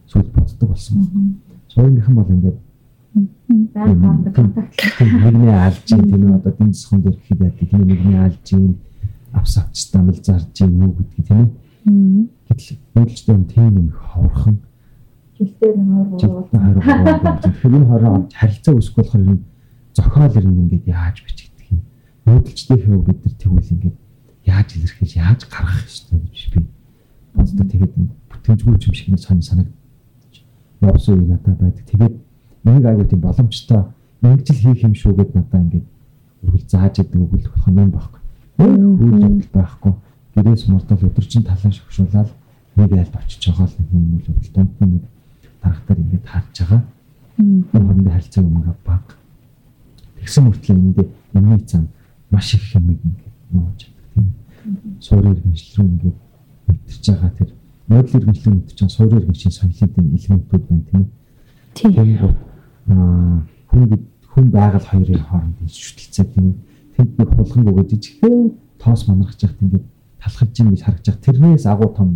[0.09, 1.33] сүүл боддог болсон байна.
[1.69, 2.59] Суурийнхын бол ингээд
[5.23, 8.77] нэгний алж чинь тийм одоо дэн засхан дээр гэхэд яадаг тийм нэгний алж чинь
[9.31, 12.27] авс авч дамл зарж чинь юу гэдгийг тийм үү.
[12.49, 14.57] Гэтэл үйлчлэн тийм юм ховорхон
[15.37, 17.39] жилтэй нэг хор хор.
[17.41, 19.43] Тэгэхээр энэ хороо харилцаа үүсэх болохоор энэ
[19.93, 21.81] зохиол ирнэ ингээд яаж бичигдэх юм.
[22.25, 23.97] Нүүдэлчдийн хэв бид нар тэгвэл ингээд
[24.45, 26.59] яаж илэрхийлж яаж гаргах ёстой гэж би
[27.33, 27.67] боддог.
[27.71, 27.93] Тэгээд
[28.29, 29.71] бүтээмжгүй юм шиг нэг сонь санагд
[30.81, 31.85] явсан үе надад байдаг.
[31.87, 32.15] Тэгээд
[32.63, 33.83] нэг аягүй тийм боломжтой
[34.21, 35.87] ингэж л хийх юм шүү гэд надад ингээд
[36.43, 38.21] үргэлж зааж идэг өгүүлэх болох юм байхгүй.
[38.59, 39.93] Үйл явдал байхгүй.
[40.35, 42.29] Гэрээс мурдал өдөржин талан шогшуулаад
[42.75, 45.03] нэг айлд очиж байгаа л нэг юм үйл явдал дунд нь нэг
[45.63, 46.81] дарагтаар ингээд харж байгаа.
[47.71, 49.05] Хоорондын харилцаа юм баг.
[50.19, 51.87] Тэгсэн мөртлөө эндээ миний цан
[52.29, 53.92] маш их юм ингээд нууж
[54.99, 56.17] суурь иргэншил рүү ингээд
[56.67, 57.49] мэдэрч байгаа тэр
[57.89, 61.09] нөөдөл иргэншлийг мэдэрч байгаа суурь иргэншлийн соёлын элементүүд байна тийм үү.
[61.73, 61.91] Тийм
[62.93, 63.83] аа хүн
[64.31, 66.55] хүн байгаль хоёрын хооронд шүтэлцээ тийм үү.
[66.95, 68.35] Тэнд нэг хулган өгөөд жижигхэн
[68.79, 69.85] тоос манарч яхад ингээд
[70.21, 71.25] талхаж ийн гэж харагдаж байгаа.
[71.25, 72.09] Тэрнээс агуу том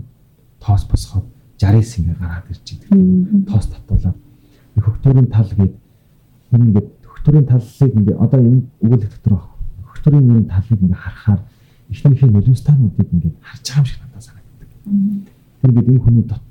[0.63, 1.25] тоос босгоод
[1.59, 3.45] 60-с ингээд гараад ирж байгаа.
[3.49, 4.17] Тоос татуулаад
[4.77, 5.75] хөхтөрийн тал гээд
[6.53, 9.45] ингээд хөхтөрийн таллыг ингээд одоо энэ өгүүлэх дотор баг.
[9.89, 11.41] Хөхтөрийн энэ талыг ингээд харахаар
[11.91, 14.69] эхнийхээ нулимстануудыг ингээд харж байгаа юм шиг надад санагддаг.
[15.61, 16.43] Тэр ингээд энэ хүний дот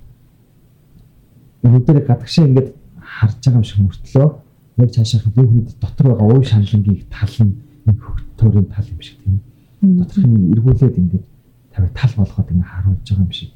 [1.87, 2.69] дээр гадагшаа ингээд
[3.01, 4.29] харж байгаа юм шиг мөртлөө
[4.77, 7.55] яг цаашаах энэ хүний дотор байгаа ууй шаналнгийн тал нь
[7.87, 9.41] энэ хөгтөрийн тал юм шиг тийм.
[9.81, 11.25] Доторх нь эргүүлээд ингээд
[11.73, 13.51] тавь тал болгоод ингээд харуулж байгаа юм шиг.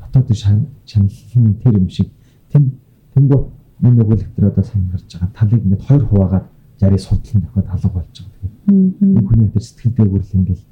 [0.00, 2.08] Дотоод шаналн тэр юм шиг.
[2.50, 2.62] Тэм
[3.14, 3.40] тэнгүү
[3.82, 6.46] энэ өгүүлэх дээр одоо сайн гарч байгаа талыг ингээд хоёр хуваагаад
[6.80, 8.50] жарыг судлан дахиад алга болж байгаа.
[8.66, 10.62] Тэгэхээр энэ хүний тэр сэтгэл дээгүүрл ингээд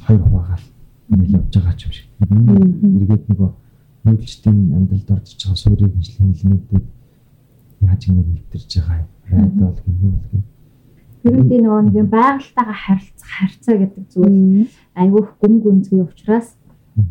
[0.00, 0.66] хоёр хуваагаал
[1.12, 2.08] ингээл явж байгаа ч юм шиг.
[2.22, 3.50] Эргээд нөгөө
[4.04, 6.86] нүүдэлчдийн амьдралд орж байгаа суурийг хэмжлэлийн элементүүд
[7.84, 9.08] яаж ингэ нэвтэрж байгаа юм.
[9.28, 10.42] Райд бол гин юу гин.
[11.22, 14.66] Тэрний нөгөө нэг байгальтайгаа харилцах харьцаа гэдэг зүйл
[14.98, 16.58] айгүйх гүн гүнзгий учраас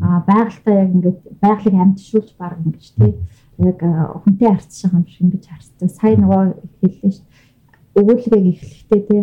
[0.00, 3.12] а байгальтай яг ингээд байгалыг амтшруулж баг ингэж тий
[3.58, 5.88] яг хүнтэй байгаа юм шиг ингэж харьцдаг.
[5.90, 6.42] Сайн нөгөө
[6.80, 7.26] хэллээ шүү.
[7.98, 9.20] Өгүүлбэг эхлэхдээ тий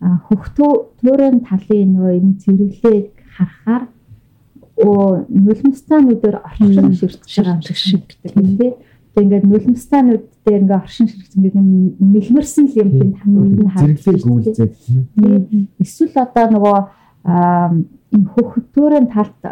[0.00, 3.84] хөхтөө төөрön талын нөгөө энэ зэрэглээг харахаар
[4.80, 11.36] оо нулимстаануудаар орчин ширтэж байгаа юм шиг гэдэг тийм тэг ингээд нулимстануудтай ингээд оршин ширхэг
[11.36, 11.56] ингээд
[12.00, 14.72] мэлмэрсэн л юм тийм хамт нь зэрэглээ гүйлзээд
[15.84, 16.78] эсвэл одоо нөгөө
[18.16, 19.42] энэ хөхтөрийн талд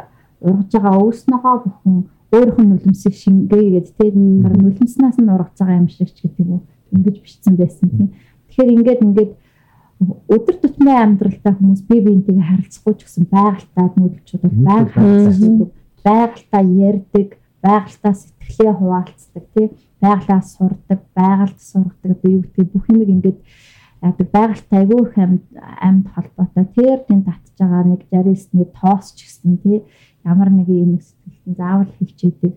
[0.40, 1.96] ургаж байгаа өөснөгөө бүхэн
[2.32, 6.62] өөрийнх нь нулимсыг шингээгээд тийм нулимснаас нь ургаж байгаа юм шиг ч гэдэг юм уу.
[6.94, 8.08] Ингэж бичсэн байсан тийм
[8.48, 9.32] тэгэхээр ингээд ингээд
[9.98, 15.70] өдөр тутмын амьдралдаа хүмүүс бие биентэйгээ харилцахгүй ч гэсэн байгальтаа нүүдэлчүүд бол байнга харилцдаг
[16.06, 17.28] байгальтаа ярьдаг
[17.62, 19.70] байгальтаа сэтгэлээ хуваалцдаг тийм
[20.00, 22.14] байгалаа сурдаг байгальд сургадаг.
[22.14, 23.38] Одоо юу гэдэг бүх юмыг ингээд
[24.02, 25.44] яадаг байгальтай айгүй их амьд
[25.82, 26.64] амьд холбоотой.
[26.78, 29.82] Тэр тийм татж байгаа нэг жарисны тоос ч гэсэн тий.
[30.22, 32.54] Ямар нэг юм сэтгэлтэн заавал хилчээдэг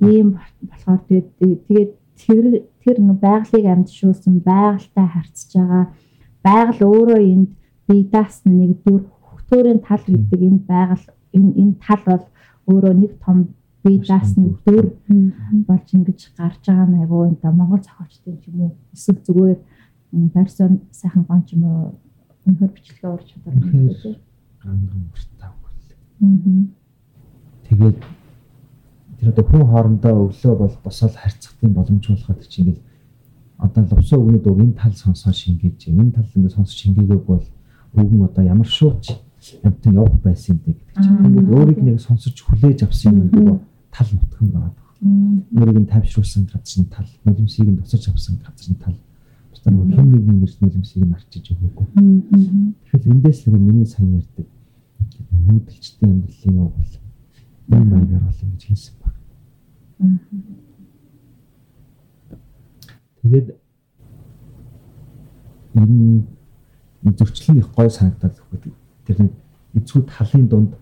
[0.00, 1.28] ийм болохоор тэгээд
[1.68, 2.44] тэгээд тэр
[2.80, 5.84] тэр нэг байгалыг амьдшуулсан байгальтай харьцаж байгаа
[6.48, 7.48] байгаль өөрөө энд
[7.88, 12.24] бие даасан нэг дүр хөхтөрийн тал гэдэг энэ байгаль энэ энэ тал бол
[12.70, 13.38] өөрөө нэг том
[13.84, 14.86] бие даасан дүр
[15.68, 19.60] болж ингэж гарч байгаа нь айгүй энэ Монгол зохиолчдын юм уу эсвэл зүгээр
[20.34, 21.82] барьсан сайхан гон ч юм уу
[22.46, 24.16] өнөхөр бичлэгээ урж чадвар юм тийм
[24.62, 25.78] ганган мөртөө хөл.
[27.68, 27.98] Тэгээд
[29.18, 32.80] тэр одоо хүн хоорондоо өглөө бол босоод харьцахын боломж болоход чи ингээд
[33.58, 37.46] одоо лувсан өгнөд үг энэ тал сонсоо шингээж энэ тал ингээд сонсож шингээгээгүй бол
[37.98, 39.04] өгн одоо ямар шууч
[39.66, 43.58] амтан явах байсан юм гэдэг чинь тэгвэл өөрийг нэг сонсож хүлээж авсан юм нөгөө
[43.94, 44.74] тал нутхан байгаа.
[45.58, 48.98] Өөрийг нь тайвшруулсан газар нь тал, нулимсыг нь тусаж авсан газар нь тал.
[49.50, 51.86] Бусдаа нөгөө хэн нэгэн эрт нулимсыг нь арчиж өгөөгүй.
[52.90, 54.46] Тэгэхээр эндээс л нөгөө миний сайн ярьдаг
[55.48, 56.94] нүүдэлчтэй амьдралын яг бол
[57.72, 59.14] энэ маягаар бол ингэж хийсэн баг.
[63.28, 63.48] Тэгээд
[65.76, 66.24] энэ
[67.12, 68.72] зөрчлөн их гой санагдаад өгдөг.
[69.04, 69.32] Тэр нэг
[69.76, 70.72] эцүү талын дунд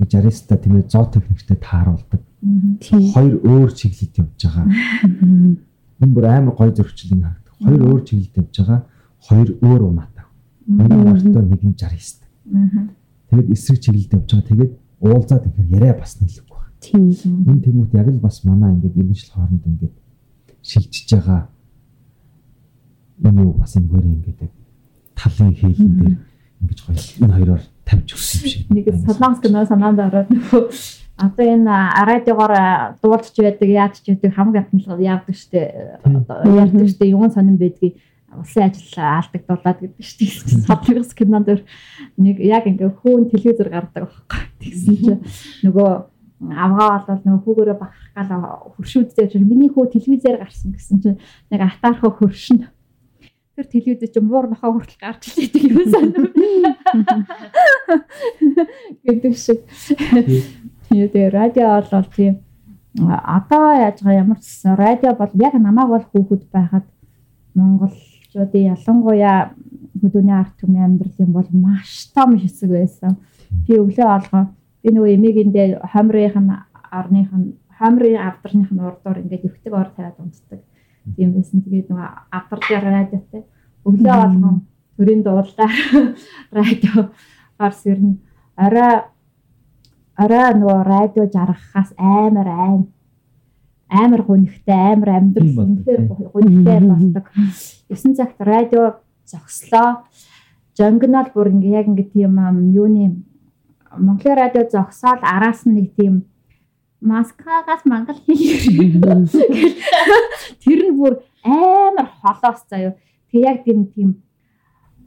[0.00, 2.20] жариста тиймээ зоо техниктэй тааруулдаг.
[3.12, 4.64] Хоёр өөр чиглэлд явж байгаа.
[6.00, 7.54] Энэ бүр амар гой зөрчлөн харагддаг.
[7.60, 8.80] Хоёр өөр чиглэлд явж байгаа.
[9.28, 10.24] Хоёр өөр унаатай.
[10.66, 12.24] Нэг мартаа нэг нь жариста.
[13.28, 14.48] Тэгээд эсрэг чиглэлд явж байгаа.
[14.48, 14.72] Тэгээд
[15.04, 16.72] уулзаад ихээр яриа бас нийлэхгүй байна.
[16.80, 17.12] Тийм.
[17.12, 19.94] Энэ тэмүүт яг л бас манаа ингээд иргэншил хооронд ингээд
[20.64, 21.48] шилжиж байгаа
[23.20, 24.40] юм уу бас ингэгээр ингээд
[25.14, 26.16] талын хийлэн дээр
[26.60, 28.62] ингэж гоё энэ хоёроор тавьж өгсөн юм шиг.
[28.72, 30.62] Нэг солонгос кино санаанд ороод нөгөө
[31.20, 31.74] одоо энэ
[32.08, 32.54] радиогоор
[33.04, 35.60] дуулж байдаг яаж ч байдаг хамгийн амтналгад яадаг штэ
[36.02, 38.00] ярьдаг штэ юун сонирн байдгийг
[38.34, 40.26] улсын ажил алдагдуулаад гэдэг штэ.
[40.66, 41.62] Солонгос кинонд
[42.18, 45.22] нэг яг ингээ хүүн телевизээр гардаг байхгүй тэгсэн чинь
[45.62, 48.30] нөгөө авгаа бол нөгөө хүүгээрээ бахарх гал
[48.74, 51.18] хөршүүдтэй чинь миний хүү телевизээр гарсан гэсэн чинь
[51.50, 52.66] нэг атаархаа хөршин
[53.54, 56.26] тэр телевизээ чинь муур нохоо хүртэл гарч ирдэг юм санав.
[59.06, 59.62] гэдэг шиг.
[60.90, 62.42] Тэгээ радио бол тийм
[62.98, 66.86] одоо яаж байгаа ямар ч радио бол яг намайг бол хүүхэд байхад
[67.54, 69.54] монголчуудын ялангуяа
[70.02, 73.22] хөдөөний арт түмэн амьдралын бол маш том хэсэг байсан.
[73.66, 74.50] Би өглөө олгоо
[74.84, 76.52] би нөгөө эмигэндээ хомрынх нь
[76.92, 80.60] орных нь хомрын авдарных нь урдуур ингээд өвтөг ор тавиад унтдаг.
[81.16, 81.64] Тийм байсан.
[81.64, 83.42] Тэгээд нөгөө авдар дээр радиотай
[83.88, 84.56] өглөө болгон
[84.96, 85.72] төрийн дуулаар
[86.58, 87.10] радио
[87.58, 88.20] гарс ирнэ.
[88.60, 88.94] Орой
[90.20, 92.82] орой нөгөө радио жаргахаас амар айн
[93.88, 97.24] амар гонхтой амар амьдрал үнэхээр гонхтой болдог.
[97.88, 100.04] 9 цагт радио зогслоо.
[100.76, 102.38] Жонгнол бүр ингээ яг ингээ тийм
[102.72, 103.24] юуны
[103.98, 106.24] Монголын радио зогсоол араас нь нэг тийм
[107.00, 108.64] маскагаас мангал хийх.
[110.64, 112.96] Тэр нь бүр амар холоос заяа.
[113.30, 114.22] Тэг яг тийм тийм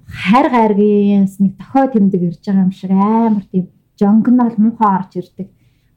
[0.07, 3.65] хайр гайргийнс нэг тохой тэмдэг ирж байгаа юм шиг амар тийм
[3.99, 5.47] жонгнол муухай орж ирдэг.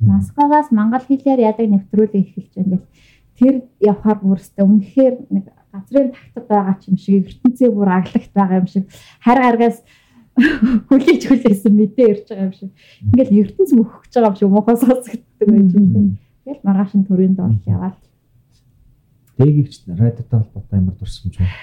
[0.01, 2.65] Маскагаас мангал хэлээр ядаг нэвтрүүлэг эхэлж байгаа.
[2.65, 2.89] Ингээл
[3.39, 8.59] тэр явхаар бүрстэ үнэхээр нэг газрын тагтад байгаа ч юм шиг ертөнцийн бүр аглагт байгаа
[8.61, 8.85] юм шиг
[9.21, 9.79] хайр гаргаас
[10.37, 12.71] хүлээж хүлээсэн мэдээ ирж байгаа юм шиг.
[13.03, 16.19] Ингээл ертөнц мөхөж байгаа юм шиг муухай сонсогддог байж юм.
[16.45, 17.99] Тэгэл маргааш нь төрийн доол яваад.
[19.37, 21.57] Дээгч радиотой холбоотой ямар дурсамж байна?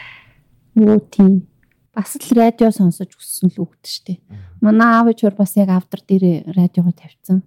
[0.76, 1.48] Юу тийм.
[1.96, 4.22] Бас л радио сонсож өссөн л үгд штэ.
[4.62, 7.42] Манай аав ичвэр бас яг авдар дээр радиого тавьсан.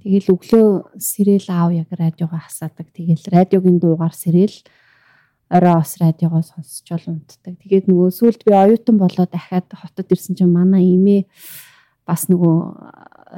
[0.00, 2.88] Тэгэл өглөө сэрэл аав яг радиого хасаадаг.
[2.96, 4.64] Тэгэл радиогийн дуугаар сэрэл
[5.52, 7.60] орой ос радиогоо сонсчол унтдаг.
[7.60, 11.28] Тэгээд нөгөө сүулт би оюутан болоод дахиад хотод ирсэн чинь манай имээ
[12.08, 12.56] бас нөгөө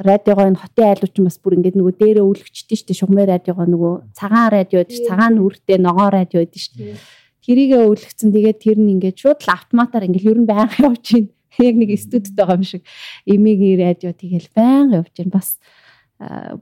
[0.06, 4.50] радиогоо энэ хотын айлуучин бас бүр ингээд нөгөө дээрээ үлгчдээ штэ шугмын радиогоо нөгөө цагаан
[4.54, 6.96] радио гэдэг цагаан үртэй ногоон радио гэдэг штэ.
[7.44, 11.26] Тэрийгээ үлгцэн тэгээд тэр нь ингээд шууд л автоматар ингээд ер нь байнга явж гин.
[11.62, 12.82] Яг нэг студид байгаа юм шиг
[13.28, 15.30] эмигийн радио тэгэл байнга явж гин.
[15.30, 15.60] Бас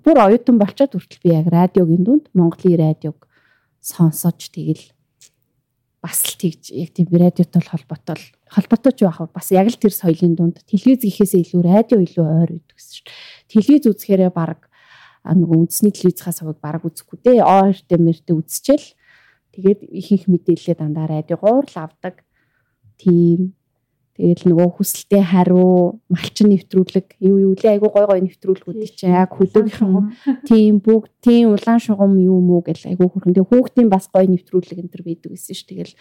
[0.03, 3.29] бүр оюутан болчоод хүртэл би яг радиогийн дунд Монголын радиог
[3.81, 4.91] сонсож тэгэл
[6.03, 8.19] бас л тэгж яг тийм радиотой холбоотой
[8.51, 12.51] холбоотой ч байх бас яг л тэр соёлын дунд телевиз гэхээсээ илүү радио илүү ойр
[12.59, 13.07] гэдэг шүү.
[13.47, 14.67] Телевиз үзэхээрээ баг
[15.23, 17.47] нөгөө үндэсний телевизхаас аваад баг үзэхгүй дээ.
[17.47, 18.87] ОРТ мэртэ үзчихэл
[19.55, 22.27] тэгээд ихэнх мэдээлэлээ дандаа радиогоор л авдаг.
[22.99, 23.55] Тийм
[24.13, 27.81] Тэгэл нөгөө хүсэлтэй хариу, малчин нэвтрүүлэг, юу юу лээ?
[27.81, 30.13] Айгу гой гой нэвтрүүлгүүд чи яг хөлөөгийнхэн
[30.53, 33.33] тийм бүгд тийм улаан шугам юу мүү гэл айгу хөрхөн.
[33.33, 35.65] Тэг хүүхдийн бас гой нэвтрүүлэг энэ төр байдаг гэсэн ш.
[35.65, 35.97] Тэгэл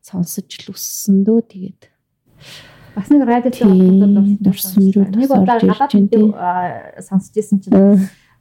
[0.00, 1.82] сонсож л өссөн дөө тэгээд.
[2.96, 3.68] Бас нэг радиотой
[4.40, 5.92] дурсамжууд нэг удаа гадаад
[7.04, 7.76] сонсож исэн чинь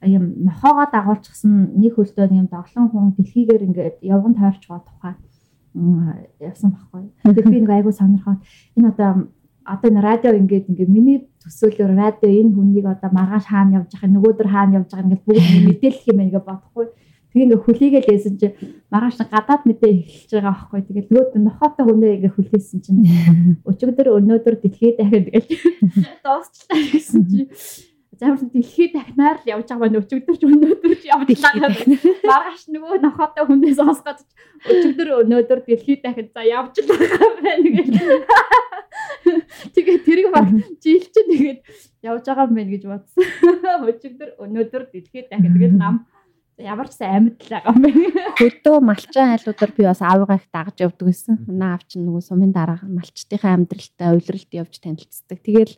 [0.08, 5.14] юм нохоогоо дагуулчихсан нэг хөлтөө юм доглон хүн дэлхийгээр ингээд явган тойрч байгаа тухай
[5.74, 7.04] явсан байхгүй.
[7.24, 8.40] Тэгээд би нэг айгуу сонирхоод
[8.76, 9.12] энэ одоо
[9.66, 14.12] одоо энэ радио ингээд ингээд миний төсөөлөөр радио энэ хүнийг одоо маргааш хаана явж байгаа
[14.12, 16.86] нөгөөдөр хаана явж байгаа ингээд бүгд мэдээлэх юм ингээд бодохгүй.
[17.32, 18.48] Тэгээ ингээд хүлээгээл лээсэн чи
[18.92, 20.82] маргааш гадаад мэдээ эхэлж байгаа байхгүй.
[20.84, 23.00] Тэгээд нөгөөд нохоотой хүнээ ингээд хүлээсэн чинь
[23.70, 25.48] өчигдөр өнөөдөр дэлхийд дахиад ингээд
[26.26, 27.40] дуусчлаа гэсэн чи
[28.22, 31.74] замар дэлхий дахнаар л явж байгаа байна өчигдөр ч өнөөдөр ч явж байгаа.
[32.30, 34.20] Маргааш нөгөө нохоотой хүнээс сонсгоод
[34.70, 37.90] өчигдөр өнөөдөр дэлхий дахин за явж л байгаа байна гэж.
[39.74, 41.60] Тэгээ тэрийг баг жил чинь тэгээд
[42.06, 43.26] явж байгаа юм байна гэж бодсон.
[43.90, 46.06] Өчигдөр өнөөдөр дэлхий дахин тэгээд нам
[46.62, 48.38] ямар ч сайн амьд л байгаа юм байна.
[48.38, 51.36] Хөдөө малчин айлуудаар би бас аавыгаа их дагаж явдаг гэсэн.
[51.50, 55.42] Наа авч нөгөө сумын дараа малчтынхаа амьдралтай уйлралт явж танилцдаг.
[55.42, 55.74] Тэгэл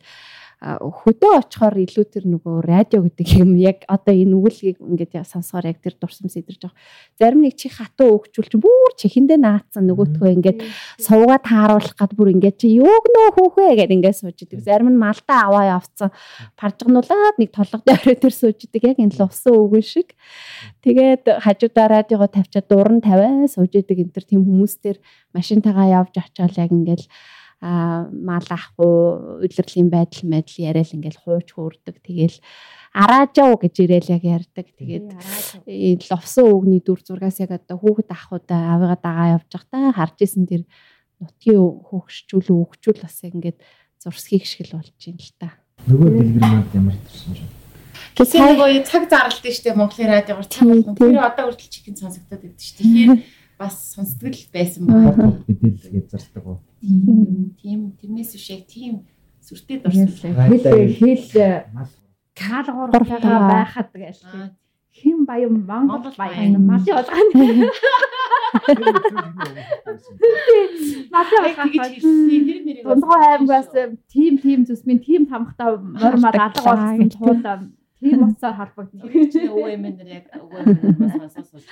[0.64, 5.84] хөдөө очихоор илүү тэр нөгөө радио гэдэг юм яг одоо энэ үгэлгийг ингээд сонсохоор яг
[5.84, 6.80] тэр дурсам сэдэрж байгаа.
[7.20, 10.64] Зарим нэг чи хатуу өгчүүл чи бүр чихэндээ наацсан нөгөөтгөө ингээд
[11.04, 14.64] суугаад тааруулах гад бүр ингээд чи юуг нөө хөөхөө гэд ингээд сууж идэг.
[14.64, 16.08] Зарим нь малтаа аваа явцсан
[16.56, 20.16] паржгнуулаад нэг толгод орой тэр сууж идэг яг энэ л усан өгөн шиг.
[20.80, 24.96] Тэгээд хажуудаа радиого тавьчаад дуран тавиа сууж идэг энэ төр тийм хүмүүс төр
[25.36, 27.04] машинтайгаа явж очиод яг ингээд
[27.64, 32.36] мал ахгүй удирдлагын байдал мэдл яриад ингээл хууч хөөрдөг тэгэл
[32.92, 34.66] араажаа гэж ирээл яг ярьдаг.
[34.76, 40.44] Тэгээд ловсон өвгний дүр зургаас яг одоо хүүхэд ахуудаа авигаа дагаа явж байхдаа харж исэн
[40.46, 40.62] тэр
[41.18, 41.58] нутгийн
[41.88, 43.58] хөөгшчүүл өгчүүл бас яг ингээд
[43.98, 45.48] зурсхийг шиг л болж байна л та.
[45.88, 47.50] Нөгөө дэлгэр манд ямар төрсөн юм.
[48.14, 50.94] Гэсэн нөгөө цаг зарлалт шүү дээ Монголын радиогоор цаг болгон.
[50.94, 52.86] Тэр одоо хүртэл чихэн сонсогдоод байдаг шүү дээ.
[52.86, 53.10] Тэгэхээр
[53.64, 55.40] бас сонсдог л байсан байна.
[55.48, 56.58] Мэдээлэл зардаг уу?
[56.80, 58.94] Тийм, тэрнээс биш яг тийм
[59.40, 60.36] сүртэй дурсан.
[60.36, 60.60] Хэл
[61.00, 61.64] хэл
[62.36, 64.20] калгуур байхад гэж.
[64.94, 66.84] Хим баян Монгол баян мал.
[71.10, 72.84] Надад тэгж хэлсэн.
[72.84, 73.68] Дундгой аймгаас
[74.12, 77.56] тим тим зүсмийн тим тамхтай нормал алга болсон туулаа
[78.04, 79.00] Тийм утсаар холбогдсон.
[79.08, 81.64] Тэр чинь өвөө эмээнэр яг өвөө эмээнээс сонсож.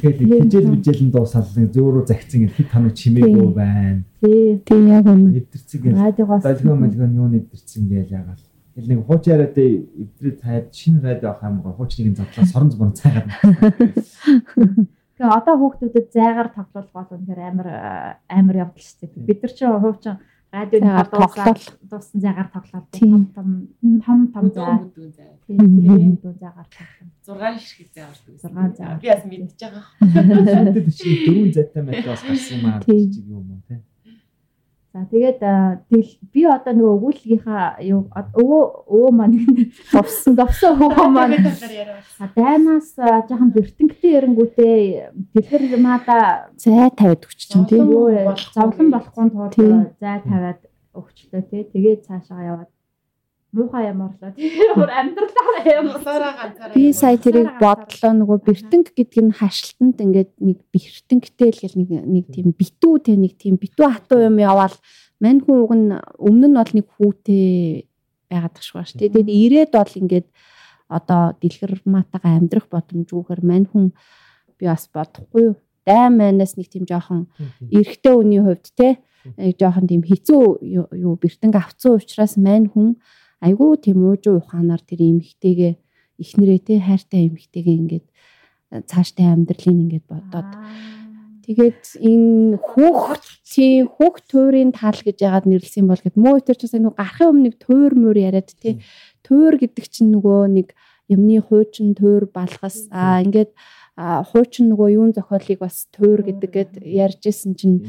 [0.00, 4.08] Тэгээд хижээл хижээл нь дуусаад зөөрөө загцсан хэд таныг чимээгүй байна.
[4.24, 5.44] Тий, тий яг үнэ.
[5.44, 6.00] Эвдэрцэг гэл.
[6.40, 8.44] Далгоо малгоо юу нэвдэрсэн гээл ягаал.
[8.72, 12.96] Тэгэл нэг хууч яриад эвдрээ таад шинэ радио авах юм гоо хуучныг задлаа сорон зурн
[12.96, 13.28] цайгаад.
[15.18, 17.68] Тэгээ одоо хүүхдүүдэд зайгаар тоглох бол үнэхээр амар
[18.30, 19.26] амар явдал шүү дээ.
[19.26, 20.16] Бид нар чинь хуучин
[20.52, 23.48] радионы тоглолт дууссан зайгаар тоглоод том том
[24.04, 24.78] том том зай.
[25.46, 27.52] Тийм дүү зайгаар тоглоо.
[27.52, 28.34] 6 ширхэг зай ордог.
[28.40, 28.98] 6 зай.
[29.02, 29.84] Би бас мэдчихэж байгаа.
[31.26, 33.82] Дөрвөн зайтай бас гарсан юм аа чиг юм уу те.
[34.98, 35.38] За тэгээд
[36.34, 39.38] би одоо нөгөө өгүүлгийнхаа юу өвөө өвөө маань
[39.94, 40.34] товсон.
[40.34, 41.38] Товсон өвөө маань.
[42.34, 44.74] даймаас жоохон бэртэнгтэй эрэнгүүтээ
[45.38, 47.86] дэлгэр маада зай тавиад чинь тийм
[48.50, 49.54] зовлон болохгүй.
[49.54, 50.66] тулд зай тавиад
[50.98, 51.62] өгчлөө тий.
[51.62, 52.70] Тэгээд цаашаа яваад
[53.52, 54.32] муухай ямарлаа
[54.76, 60.58] бүр амьдралаараа ямарлаа ганцаараа би сая тэрийг бодлоо нөгөө бэртэнг гэдэг нь хашлтанд ингээд нэг
[60.68, 64.76] бэртэнгтэй л гэл нэг нэг тийм битүү те нэг тийм битүү хатуу юм яваал.
[65.18, 67.88] Мань хүн уг нь өмнө нь бол нэг хүүтэй
[68.28, 69.12] байгаад тахшгүй шүү дээ.
[69.16, 70.28] Тэгээд ирээд бол ингээд
[70.88, 73.96] одоо дэлгэр матагаа амьдрах боломжгүйгээр мань хүн
[74.60, 75.56] би бас бодохгүй
[75.88, 77.28] дайм манаас нэг тийм жоохон
[77.72, 79.00] эрэгтэй хүний хувьд те
[79.36, 80.42] нэг жоохон тийм хэцүү
[80.96, 82.96] юу бэртэнг авцсан учраас мань хүн
[83.44, 85.72] айгүй тийм уужуу ухаанаар тэр эмхтэйгээ
[86.18, 90.50] ихнэрээ те хайртай эмхтэйгээ ингээд э, цааштай амьдралын ингээд бодоод.
[91.48, 96.68] Тэгээд энэ хүүхд тий хүүхд туурын тал гэж яагаад нэрлсэн бол гэд муу өтер ч
[96.68, 98.84] бас нэг гарахын өмнө нэг туур мөр яриад тий
[99.24, 100.68] туур гэдэг чинь нөгөө нэг
[101.08, 102.92] юмны хуучин туур балгас.
[102.92, 103.56] Аа ингээд
[103.98, 107.82] хуучин нөгөө юун зохиолыг бас туур гэдэггээд ярьж исэн чинь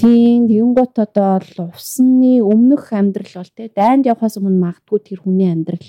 [0.00, 5.52] тийм тэгэнгუთ одоо л усны өмнөх амьдрал бол те дайнд явахаас өмнө магадгүй тэр хүний
[5.52, 5.84] амьдрал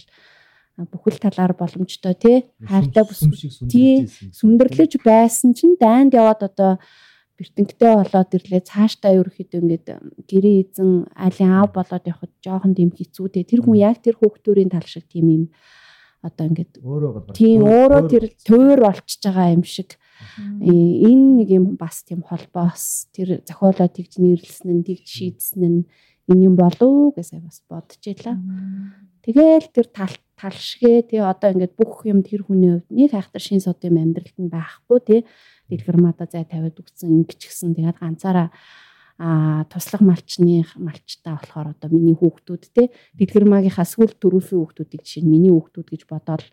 [0.91, 2.37] бүхэл талаар боломжтой тий
[2.67, 3.23] хайртай бүс
[3.71, 6.71] тий сүмдэрлэж байсан чинь дайнд яваад одоо
[7.37, 8.65] бэртэнктэй болоод ирлээ.
[8.65, 9.87] Цаашдаа ерөөхдөө ингээд
[10.25, 14.73] гэрээ эзэн алин аав болоод явхад жоохон тийм хэцүү дээ тэр хүн яг тэр хүүхдүүрийн
[14.73, 15.43] тал шиг тийм юм
[16.25, 19.95] одоо ингээд өөрөө бол тийм өөрөө тэр туур болчихж байгаа юм шиг.
[20.61, 25.79] Э, энэ нэг юм бас тийм холбоос тэр зохиолоо тэгж нэрлсэн нь тэгж шийдсэн нь
[26.27, 28.35] энэ юм болов гэсэн бас бодож илаа.
[29.21, 33.61] Тэгэл тэр тал талшгээ тий одоо ингээд бүх юм тэр хүний хувьд нэг хайхтар шин
[33.61, 35.21] сод юм амьдралд нь байхгүй тий.
[35.69, 38.49] Дэлгэрмада зай тавиад өгсөн ингэж гисэн тэгээд ганцаараа
[39.17, 45.31] а туслах малчны малчтаа болохоор одоо миний хүүхдүүд те дэлгэрмаагийнхаа сүүл төрүүлсэн хүүхдүүдийг жишээ нь
[45.33, 46.45] миний хүүхдүүд гэж бодоод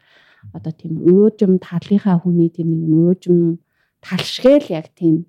[0.56, 3.60] одоо тийм уужим талынхаа хүний тийм нэг уужим
[4.00, 5.28] талшгээл яг тийм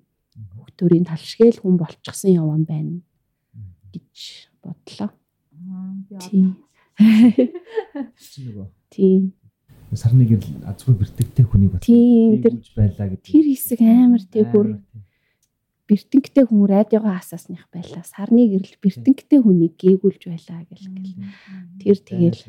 [0.56, 3.00] хөвтөрийн талшгээл хүн болчихсон яван байна
[3.92, 5.10] гэж бодлоо.
[6.20, 6.56] Тийм.
[8.88, 9.32] Тийм.
[9.92, 13.28] сарны гэрэл азгүй бэртэгтэй хүний бат Тийм, тэр- байлаа гэдэг.
[13.28, 14.80] Тэр хэсэг амар тий бүр
[15.86, 18.02] бэртэнктэй хүн радиогоо асаасных байлаа.
[18.02, 21.14] Сарны гэрэл бэртэнктэй хүнийг гээгүүлж байлаа гэл гэл.
[21.80, 22.40] Тэр тэгэл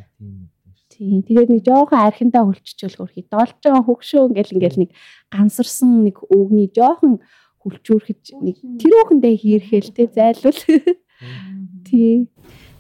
[0.88, 1.22] Тийм.
[1.22, 4.92] Тэгээд нэг жоохон архиндаа хүлччихвэл хөрхий долж байгаа хөгшөө ингээл ингээл нэг
[5.30, 7.22] гансарсан нэг өвгний жоохон
[7.62, 10.58] хүлчүүрхэж нэг тэр үхэндээ хийрхэл те зайлвал.
[11.86, 12.32] Тийм.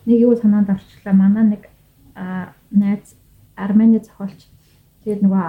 [0.07, 1.13] нэг юу санаанд орчлаа.
[1.13, 1.63] Манай нэг
[2.71, 3.13] найз
[3.57, 4.47] Армени зохиолч.
[5.03, 5.45] Тэгээд нөгөө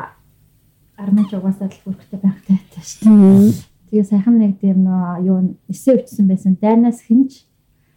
[0.99, 3.78] Арменч угаасаа л бүрхтэй байхтай байсан шүү дээ.
[3.91, 6.57] Тэгээ сайхан нэг тийм нөө юу эсээ өвчсөн байсан.
[6.61, 7.49] Дайнаас хинж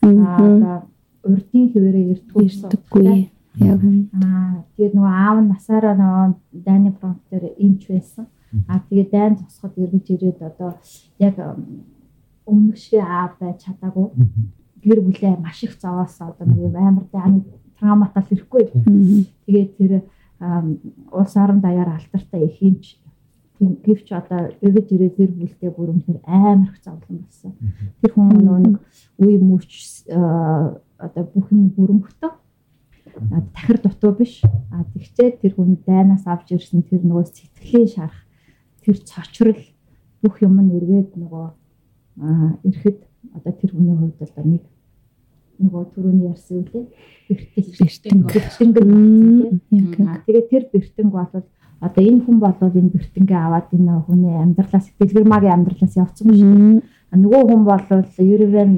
[0.02, 0.88] аа
[1.24, 3.30] урдын хэвээрээ ирдгүү Ирдэггүй.
[3.60, 3.82] Яг.
[4.24, 6.28] Аа тэгээд нөгөө аав нь насаараа нөгөө
[6.66, 8.26] дайны фронт дээр имч байсан.
[8.68, 10.80] Аа тэгээд дайн тусахад эргэж ирээд одоо
[11.20, 11.36] яг
[12.48, 14.08] өмнөх шиг аав байж чадаагүй.
[14.82, 17.44] Гэр бүлээ маш их зовоос одоо нэг юм амар дайны
[17.78, 18.72] травматал ирэхгүй.
[19.46, 19.92] Тэгээд тэр
[21.12, 22.80] улс орон даяар алтартай их тийм
[23.62, 27.54] гэвч одоо эргэж ирээд гэр бүлтэй бүрэмхээр амар их зовлон болсон.
[28.02, 28.76] Тэр хүн нөгөө нэг
[29.22, 29.72] үе мөч
[30.10, 32.32] аа, одоо бүх юм бүрэмхтөө
[33.54, 34.42] тахир дутуу биш.
[34.72, 38.22] А тэгчээ тэр хүн дайнаас авч ирсэн тэр нөгөө сэтгэлийн шарах
[38.82, 39.62] тэр цочрол
[40.22, 41.46] бүх юм нь эргээд нөгөө
[42.66, 43.00] эрэхэд
[43.38, 44.64] одоо тэр хүний хувьд одоо нэг
[45.62, 46.86] нөгөө түрүүний ярьсан үлээ.
[47.30, 47.40] Яг
[50.10, 51.46] А тэгээд тэр бэртэнг бол
[51.82, 56.86] одоо энэ хүн бол энэ бэртэнгээ аваад энэ хүний амьдралаас дэлгэрмаагийн амьдралаас явцсан юм шиг.
[57.12, 57.86] Нөгөө хүн бол
[58.22, 58.72] ерөвэн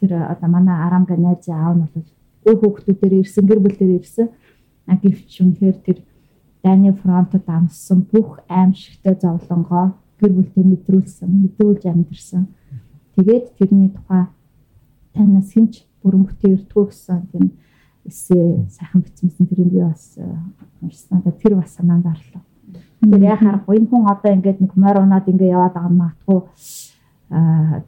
[0.00, 2.08] тэр одоо манай арамга найз аав нь бол
[2.48, 4.26] өөр хүүхдүүдээр ирсэн гэр бүл дээр ирсэн.
[4.88, 5.98] А гэвч үнэхээр тэр
[6.64, 12.48] дайны фронтод амссан бүх аимшигтай зовлонгоо гэр бүлтэй мэдрүүлсэн, мэдрүүлж амьдэрсэн.
[13.16, 14.32] Тэгээд тэрний тухай
[15.12, 17.44] танаас хинч бүрэн бүтээн өртгөө гэсэн тийм
[18.06, 20.24] эсээ сайхан бичсэн тэрийг би бас э,
[20.82, 21.22] уншсан.
[21.40, 22.42] Тэр бас санаанд орлоо.
[23.00, 26.40] Тэр яа харахгүй энэ хүн одоо ингээд нэг морь унаад ингээд яваад байгаа юм магадгүй
[27.30, 27.82] аа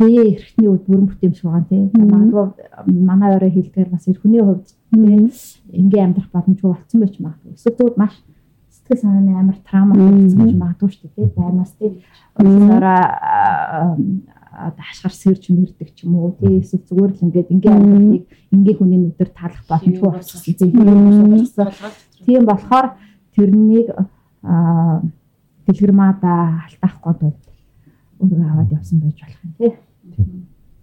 [0.00, 1.90] бие эрхтний үед бүрэн бүтээмж байгаа тийм.
[1.92, 2.46] Магадгүй
[2.88, 5.30] манай орой хэлдгээр бас эрхний хувьд тийм
[5.70, 7.52] ингээд амьдрах боломжгүй болцсон байж магадгүй.
[7.54, 8.14] Эсвэл тэгвэл маш
[8.70, 11.34] сэтгэл санааны амар травма болсон гэж магадгүй шүү дээ.
[11.36, 11.92] Даймаас тийм
[12.40, 13.02] өөрөөрөө
[14.68, 16.36] одоо хашгир сэрж мөрдөг ч юм уу?
[16.40, 20.70] Тий эсвэл зүгээр л ингээд ингээ амьдралыг ингээ хүний нүдээр талах боломжгүй болчихсон тийм
[22.26, 22.86] тийм болохоор
[23.32, 23.88] тэрнийг
[24.44, 25.00] аа
[25.66, 26.32] дэлгэрмаада
[26.68, 27.36] алтаахгүй тул
[28.20, 29.72] өөрөө аваад явсан байж болох юм тий.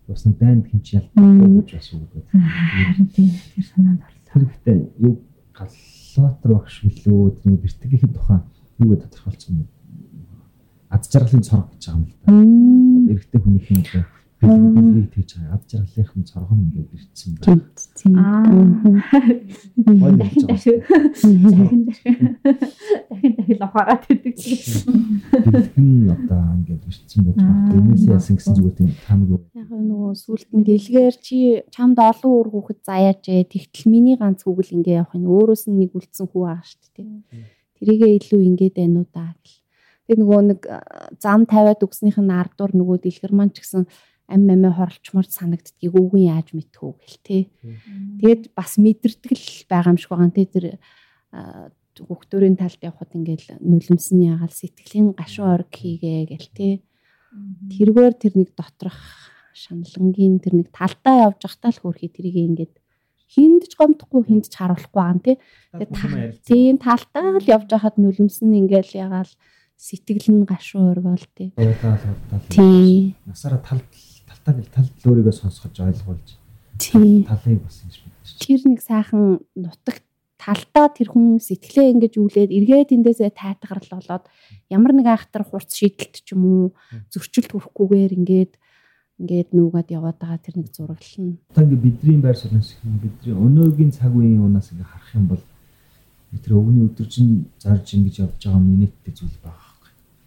[0.08, 2.26] Бас нэг дайнд хинч ялдаггүй гэж бас үг гэдэг.
[2.32, 5.24] харин тийм тэр санаанд орлоо Тэр ихтэй юу
[5.56, 8.40] галлатер багш билүү тэр нэг бэртгэхийн тухай
[8.84, 9.68] юу гэж тодорхойлцсон юм.
[10.92, 12.28] Ад жаргалын цорог гэж байгаа юм л да.
[13.12, 14.06] Эрэгтэй хүнийхэн
[14.42, 15.58] одоо билгийг тэгж байгаа.
[15.58, 17.62] Ад жаргалынхын цорог нь ингээд бэрчсэн байна.
[19.98, 20.78] Гой нэг дахин
[21.18, 22.26] дахин дахин
[23.10, 24.36] дахин лохораад идэг
[25.42, 27.70] Бэлгэн одоо ингээд бэрчсэн байж байгаа.
[27.74, 29.42] Тэрнээс яасан гэсэн зүгээр тийм тамиг юу.
[29.58, 31.38] Яг нөгөө сүулт нь дэлгээр чи
[31.74, 33.50] чамд олон өөр хүүхэд заяач ээ.
[33.50, 37.10] Тэгтэл миний ганц хүүгэл ингээ явах нь өөрөөс нь нэг үлдсэн хүү байгаа шүү дээ.
[37.82, 39.66] Тэрийгээ илүү ингээд байна уу даа гэл.
[40.08, 40.62] Тэгээ нөгөө нэг
[41.20, 43.84] зам тавиад өгснийх нь ардуур нөгөө дэлгэр маань ч гэсэн
[44.28, 47.38] ам амиа хорлчмор санагддгийг өвгөн яаж мэдхүү гэл те.
[48.20, 50.66] Тэгээд бас мэдэрдэг л байгаа юм шиг байгаа те тэр
[51.32, 56.70] а, хүүхдөрийн талд явхад ингээл нулимсэн ягаал сэтгэлийн гашуун орг хийгээ гэл те.
[57.72, 59.00] тэргээр тэр нэг доторх
[59.56, 62.76] шаналнгийн тэр нэг талдаа явж байхдаа л хөөрхий тэрийг ингээд
[63.28, 65.36] хинд ч гомдохгүй хинд ч харуулахгүй байгаа.
[65.76, 69.32] Тэгээд та- тийм талтаа л явж байхад нүлэмсэн ингээл ягаал
[69.78, 71.54] сэтгэл нь гашуун өргөөл тий.
[72.50, 73.14] Тий.
[73.30, 73.82] Насаараа тал
[74.26, 76.28] талтаа гэл тал өөрийгөө сонсгож ойлгуулж
[76.82, 77.26] Тий.
[77.30, 78.42] талыг бас ингэж мэдчих.
[78.42, 80.04] Тэр нэг сайхан нутагт
[80.42, 84.26] талтаа тэр хүн сэтгэлээ ингэж үлээд эргээд эндээсээ тайтгарл болоод
[84.70, 86.64] ямар нэг айхтар хурц шийдэлт ч юм уу
[87.14, 88.54] зөрчилд хүрэхгүйгээр ингээд
[89.22, 91.38] ингээд нүүгээд яваад байгаа тэр нэг зураглал нь.
[91.54, 95.44] Одоо ингээд бидний байр суурьнаас бидний өнөөгийн цаг үеийн унаас ингээд харах юм бол
[96.38, 99.67] тэр өвгний өдөржин зарж ингэж явж байгаа юм нийттэй зүйл байгаа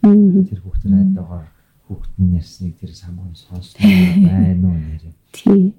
[0.01, 1.47] Тэр хүүхдэр айдагаар
[1.85, 5.13] хүүхд нь ярьсныг тэр самгын сонсно байна уу нэрээ.
[5.31, 5.73] Тий.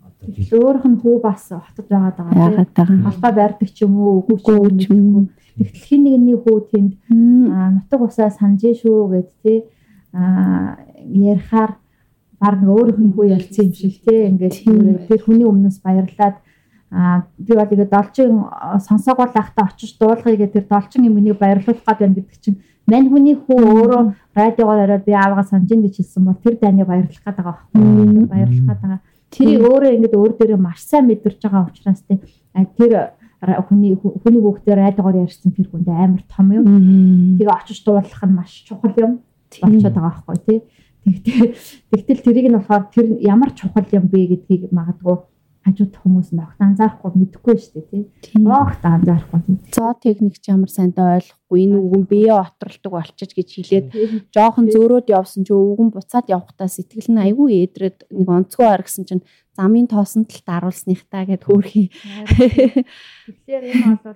[0.00, 2.64] Одоо Өөрөх нь хүү бас хотод байгаад байгаа.
[3.04, 5.24] Холбоо байрдаг ч юм уу, үгүй ч юм уу.
[5.56, 6.92] Тэгтлхийн нэгний хүү тэнд
[7.52, 9.58] аа нутаг усаа санджээ шүү гэд тий
[10.12, 11.80] аа ярихаар
[12.40, 16.36] баг нэг өөрийнх нь хүү ярьсан юм шиг тий ингээд тэр хүний өмнөөс баярлаад
[16.92, 18.44] аа би бол ингээд должин
[18.84, 23.34] сонсоогоор лахта очиж дуулгая гэдэг тэр должин юмнийг баярлуулах гад байна гэдэг чинь мань хүний
[23.34, 24.02] хүү өөрөө
[24.36, 28.26] радиогоор ороод би аавгаа санаж ин гэж хэлсэн бол тэр дайныг баярлах гээд байгаа байхгүй
[28.30, 29.00] баярлах гээд байгаа.
[29.34, 32.22] Тэрийг өөрөө ингээд өөр дээрээ маш сайн мэдэрч байгаа учраас тий
[32.78, 32.92] тэр
[33.68, 36.64] хүний хүний хүүхдээ радиогоор ярьсан тэр хүнд амар том юм.
[37.36, 39.12] Тэгээ очиж дуулах нь маш чухал юм.
[39.60, 40.58] Болчиход байгаа байхгүй тий.
[41.06, 41.54] Тэгтэл
[41.90, 45.16] тэгтэл тэрийг нь болохоор тэр ямар чухал юм бэ гэдгийг магадгүй
[45.66, 48.46] хажууд хүмүүс нь огт анзаарахгүй мэдэхгүй шүү дээ тий.
[48.46, 49.40] Огт анзаарахгүй.
[49.74, 53.86] Зоо техник ч ямар сайнтай ойлгохгүй энэ үгэн бие отролдог болчих гэж хэлээд
[54.30, 59.10] жоохон зөөрөөд явсан чи өвгөн буцаад явахдаа сэтгэл нь айгүй ээдрээд нэг онцгой ор гэсэн
[59.10, 59.26] чинь
[59.58, 61.90] замын тоосон талд аруулсныхтаа гэд хөөрхий.
[63.26, 64.14] Тэгэхээр энэ бол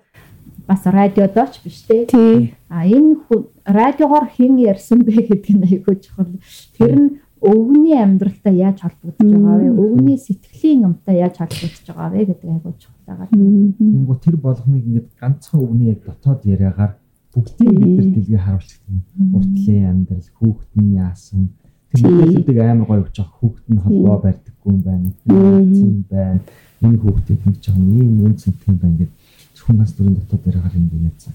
[0.71, 1.83] бас радиодооч биш.
[1.89, 2.55] Тий.
[2.71, 3.19] А энэ
[3.67, 6.31] радиогоор хэн ярьсан бэ гэдэг нь айгүй чухал.
[6.79, 7.09] Тэр нь
[7.41, 9.69] өвгөний амьдралтай яаж холбогдож байгаа вэ?
[9.73, 13.29] Өвгөний сэтгэлийн юмтай яаж холбогдож байгаа вэ гэдэг айгүй чухал байгаа.
[13.33, 16.93] Тэнгүү тэр болгоныг ингээд ганцхан өвгний яг дотоод яриагаар
[17.33, 18.99] бүгдийг бид нар дэлгээ харуулчих юм.
[19.35, 21.49] Уртлын амьдрал, хүүхэд нь яасан.
[21.91, 23.39] Тэр мэдээлүүдийг амар гоё өгч байгаа.
[23.41, 25.09] Хүүхэд нь холбоо барьдаггүй юм байна.
[25.25, 26.41] Тийм байна.
[26.85, 29.19] Энэ хүүхдийг нэг жоохон ийм үнцэнтэй юм байна гэдэг
[29.65, 31.35] хүн бас дүрийн дотоод яриагаар юм би яцсан.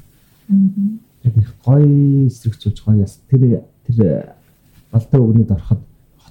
[1.23, 3.19] Тэр их гоё эсрэг зүүж гоё яс.
[3.29, 4.35] Тэр тэр
[4.91, 5.81] балтай өвгөнд ороход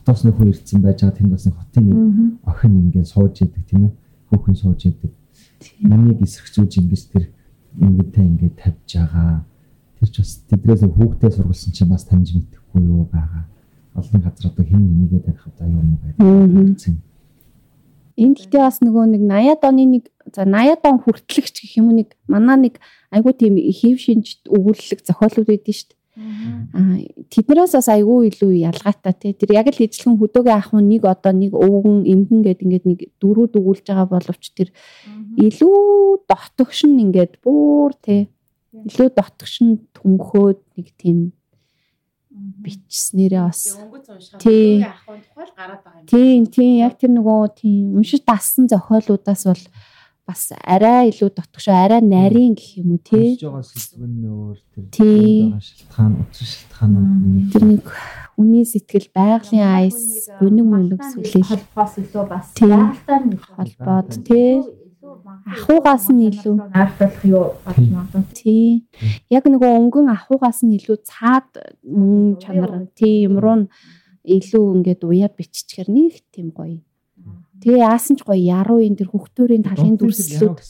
[0.05, 1.98] хотоос нэг хүн ирсэн байж байгаа тэнд бас хотын нэг
[2.44, 3.92] охин ингээд сууж идэг тийм ээ.
[4.28, 5.12] Хүүхэн сууж идэг.
[6.20, 7.24] Эсрэг зүүж ингэж тэр
[7.80, 9.48] ингэдтэй ингээд тавьж байгаа.
[9.96, 13.48] Тэр ч бас тэдрээс хүүхдээ сургалсан чинь бас таньж мэдэхгүй юу байгаа.
[13.96, 16.20] Олон газар одоо хэн энийгээ тавих одоо юм байдаг.
[18.20, 21.96] Энд гэхдээ бас нөгөө нэг 80-аад оны нэг за 80-аад он хүртэлгч гэх юм уу
[22.05, 22.76] нэг манаа нэг
[23.09, 26.03] айгүй тийм хэв шинж өгүүлэлэг зохиолууд байдсан шүү дээ.
[26.15, 29.33] Тэднээс бас айгүй илүү ялгаатай тий.
[29.35, 33.01] Тэр яг л эзлэн хөдөөгөө ах хүн нэг одоо нэг өвгөн эмгэн гэд ингээд нэг
[33.19, 34.71] дөрүүд өгүүлж байгаа боловч тэр
[35.43, 38.31] илүү дотгошин ингээд бүр тий.
[38.71, 41.35] Илүү дотгошин түнхөөд нэг тийм
[42.62, 43.75] бичснээрээ бас
[44.39, 46.07] тий ахын тухай л гараад байгаа юм.
[46.07, 49.62] Тийм тийм яг тэр нөгөө тийм уншиж дассан зохиолуудаас бол
[50.27, 53.37] бас арай илүү дотгошоо арай нарийн гэх юм уу тий.
[53.37, 55.53] Хийж байгаа нь өөр тэр Тий.
[55.61, 57.09] шилтгаан утас шилтгаанууд
[57.53, 57.85] Тэр нэг
[58.41, 60.01] үний сэтгэл байгалийн айс
[60.41, 62.70] гүнэг мөнөг сүлээ холбоос илүү бас Тийм.
[62.72, 64.51] байгальтай нь холбоод тий
[65.45, 66.57] Ахуугаас нь илүү.
[66.72, 68.25] наартах юу болж магадгүй.
[68.33, 68.89] тий.
[69.29, 71.49] Яг нөгөө өнгөн ахуугаас нь илүү цаад
[71.85, 73.66] мөн чанар тийм руу нь
[74.25, 76.81] илүү ингээд уяад биччихэр нэг тийм гоё.
[77.65, 80.61] Тэгээ яасан ч гоё яруу энэ тэр хөхтөрийн талын дүрслэлүүд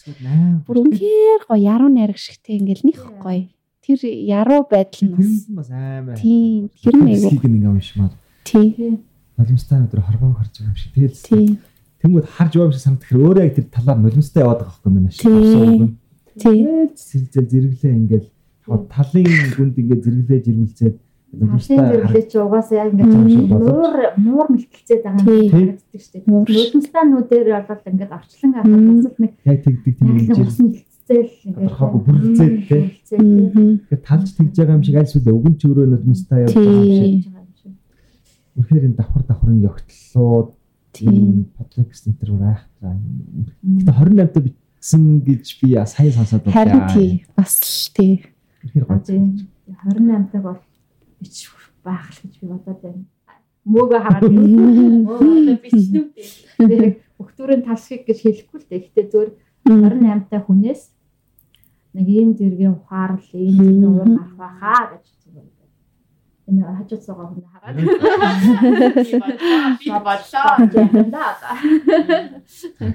[0.62, 3.50] бүр үнэхээр гоё яруу найраг шигтэй ингээл них гоё.
[3.82, 5.18] Тэр яруу байдал нь
[5.58, 6.14] бас аймаа.
[6.14, 8.14] тийм тэр нэг Хийг нэг юм шмаар.
[8.46, 9.02] тий
[9.34, 10.94] Нулимстай өдөр хорвоо харж байгаа юм шиг.
[10.94, 11.58] Тэгэл тий
[11.98, 14.88] тэнгууд харж байгаа юм шиг санагдах хэрэг өөрөө яг тэр талаар нулимстай яваад байгаа байхгүй
[14.94, 15.98] юм байна.
[16.38, 16.58] тий
[16.94, 18.28] Сэлзэл зэрэглээ ингээл
[18.64, 19.26] талын
[19.58, 20.94] гүнд ингээд зэрэглээ жиргэлцээд
[21.40, 26.30] Нулимстай дэрлээ чи угаасаа яг ингээд муур муур мэлтэлцээд байгаа юм харагддаг шүү дээ.
[26.30, 26.46] Муур.
[26.48, 30.48] Нөлмсланүүдээр бол ингээд орчлон авах бас нэг яг тэгдэг тийм яг л жир.
[30.48, 32.80] ус мэлтцээл ингээд Тодорхойгүй бүрлцээд, тий.
[32.80, 33.40] бүрлцээд, тий.
[33.44, 37.52] мгм Тэгэхээр талж тэгж байгаа юм шиг аль эсвэл өвгөн чөөрөө нулимстай явж байгаа юм
[37.58, 37.74] шиг.
[38.54, 40.48] Үнэхээр энэ давхар давхрын ёгтлууд
[40.94, 41.18] тий
[41.58, 42.94] подкаст энэ төр айхтаа.
[43.82, 46.54] Гэтэ 28-нд бичсэн гэж би сайн сонсоод байна.
[46.54, 48.12] харин тий бас л тий
[48.64, 49.00] Үнэхээр гоё.
[49.04, 49.48] Тийм.
[49.84, 50.60] 28-аг бол
[51.24, 51.48] бич
[51.84, 53.04] байх л гэж би бодоод байна.
[53.64, 56.12] Мөөгө хараад мөөгө бичнэ үү.
[56.68, 58.84] Тэгээ өгтүүрийн талшиг гэж хэлэхгүй л дээ.
[58.84, 59.30] Гэтэ зөвөр
[59.64, 60.82] 28-тай хүнээс
[61.96, 65.48] нэг ийм зэргийн ухаарл, ийм зэргийн уур гарах байхаа гэж зүгээр.
[66.44, 67.76] Энэ хажууд суугаа хүн хараад.
[69.80, 70.52] Би бодлоо.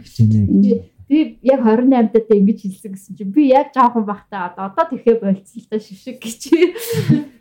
[0.05, 0.98] Хичээнэ.
[1.09, 5.57] Би яг 28-тай ингэж хэлсэн гэсэн чинь би яг жоохон бахтаа одоо одоо тэхээ болцсон
[5.57, 6.41] л та шившиг гэж.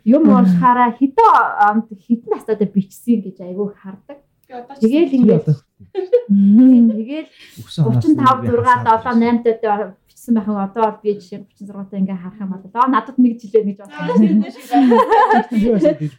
[0.09, 1.21] Юм уушхаараа хитэ
[1.69, 4.17] амт хитэн настадаа бичсэн гэж айгүй хардаг.
[4.49, 5.45] Тэгээл ингээд
[5.93, 7.29] тэгээл
[7.61, 9.61] Өсөн 35 6 7 8 тад
[10.29, 12.87] бичсэн бичсэн байх нь одоо бол би жишээ 36 таа ингээ харах юм бол аа
[12.87, 13.77] надад нэг жилээ гэж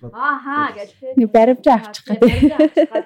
[0.02, 0.11] бодлоо.
[0.14, 2.30] Ааха гэж Нэг баримж авчих гэдэг.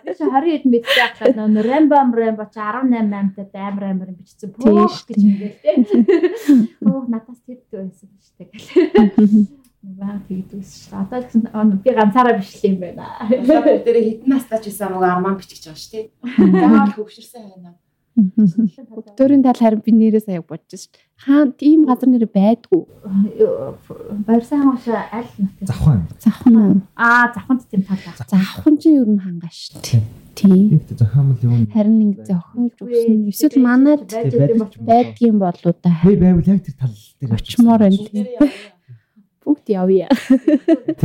[0.05, 4.51] Би чи 20 хэд мэдтэй ахлаа нөө Рамбам Рамбо чи 18 8-тад амар амар бичсэн
[4.57, 5.73] пүүх гэж ингээл те.
[6.89, 9.49] Оо надаас тэгдэг байсан шүү дээ гэл.
[9.85, 10.97] Баа тэгдэгс шүү.
[10.97, 11.45] Одоо гэсэн
[11.85, 13.05] би ганцаараа бишлээ юм байна.
[13.29, 16.09] Одоо дээр хитэн настаа ч гэсэн амгаа арман бичих гэж байгаа шүү дээ.
[16.57, 17.77] Заавал хөвшөрсөн байна.
[18.15, 20.95] Өдөрийн тал харин би нэрээ сая бодож шүү.
[21.19, 22.83] Хаан тийм газар нэр байдгүй.
[24.27, 25.67] Барьсан хош аль нутаг.
[25.67, 26.01] Завхан.
[26.23, 26.83] Завхан.
[26.95, 28.15] Аа завханд тийм талаа.
[28.31, 30.03] Завхан чинь ер нь хангаш шүү.
[30.35, 30.79] Тийм.
[30.79, 31.67] Ихтэй зохиомл юм.
[31.75, 33.31] Харин ингэ зохиолж өгсөн.
[33.31, 34.07] Эсвэл манайд
[34.79, 35.91] байдгийн болоо да.
[36.03, 38.27] Хэй байвал яг тэр тал дээр Очмоор байна тийм.
[39.45, 40.09] Бүгд явъя.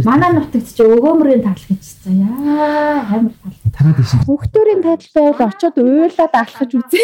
[0.08, 2.24] Манай нутагт чи өгөөмрийн тал гэжсэн.
[2.24, 3.56] Яа амар тал.
[3.76, 4.24] Танаад ишин.
[4.24, 7.04] Хүүхдүүрийн тал байвал очиод уйлаад алхаж үзье.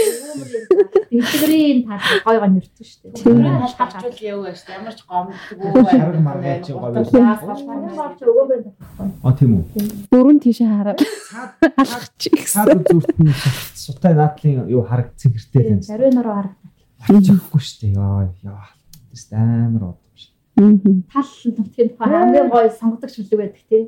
[1.12, 3.20] Дэлгэрийн тал гой гой нэрсэн шүү дээ.
[3.20, 3.44] Тийм.
[3.76, 7.04] Хавчул яв байж ямар ч гомддгүй Хараг маргаа чи гоё
[8.32, 9.12] өгөөмрийн тал.
[9.24, 10.08] А тийм үү.
[10.12, 11.00] Дөрөв тийшээ хараад
[11.76, 13.36] алхаж цаад зүрт нь
[13.76, 15.84] сутай наадлын юу хараг цэгэртэй байна.
[15.84, 16.72] Зариу нуруу харагдав.
[17.28, 17.94] Чихгүй шүү дээ.
[18.00, 18.72] Яа яа.
[19.12, 20.05] Тэс амар од.
[20.56, 23.84] Тал нутгийн тухай хамгийн гоё сонгодог шүлэг байдаг тий.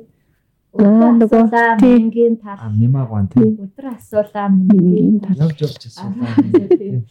[0.76, 1.96] Аа, нөгөө, асуулаа тий.
[1.96, 2.58] мингийн тал.
[2.60, 3.56] А нэмаагаан тийм.
[3.56, 5.36] Өдөр асуулаа Мингийн тал.
[5.48, 6.36] Явж явж асуулаа.
[6.76, 7.08] тий.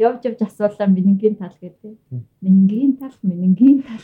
[0.00, 1.94] Явж явж асуулаа мингийн тал гэдэг.
[2.42, 4.02] Мингийн тал, мингийн тал.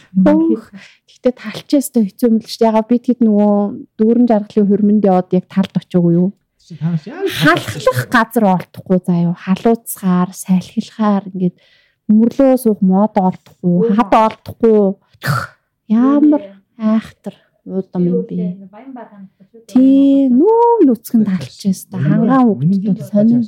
[1.09, 2.69] Гэхдээ талчаас та хэцүү юм л шүү дээ.
[2.71, 3.55] Ягаад би тэгэд нөгөө
[3.99, 6.31] дүүрэн жаргалын хөрмөнд яваад яг талд очоогүй юу?
[6.67, 9.35] Халахлах газар олдохгүй заа юу.
[9.35, 11.57] Халууцгаар, салхилахаар ингээд
[12.11, 14.95] өмрлөө суух мод олдохгүй, хад олдохгүй.
[15.91, 16.43] Ямар
[16.79, 17.35] айхтар
[17.67, 18.71] уудам юм бэ?
[19.67, 22.63] Тий, нүүм нүцгэн талчээс та хангаан бол
[23.11, 23.43] сонин.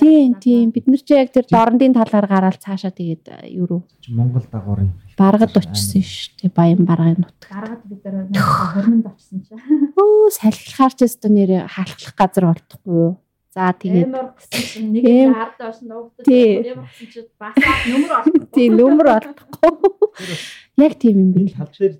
[0.00, 0.72] Тийм, тийм.
[0.72, 5.56] Бид нар ч яг тэр дорндын талаар гараад цаашаа тэгээд юу руу Монгол дагуурын баргад
[5.60, 6.56] очсон шүү дээ.
[6.56, 7.36] Баян баргын нут.
[7.44, 9.60] Гаргаад бид нар хөрмөнд очсон чинь.
[9.94, 13.14] Өө салхилахаар ч өстө нэр халахлах газар олдохгүй.
[13.54, 17.54] За тэгээд нэг ард ошин нуугдаж эмэр гэсэн чинь бас
[17.86, 18.50] нөмөр олсон.
[18.50, 19.70] тийм нөмөр олдохгүй.
[20.82, 21.54] Яг тийм юм бэл.
[21.54, 21.94] тал дээр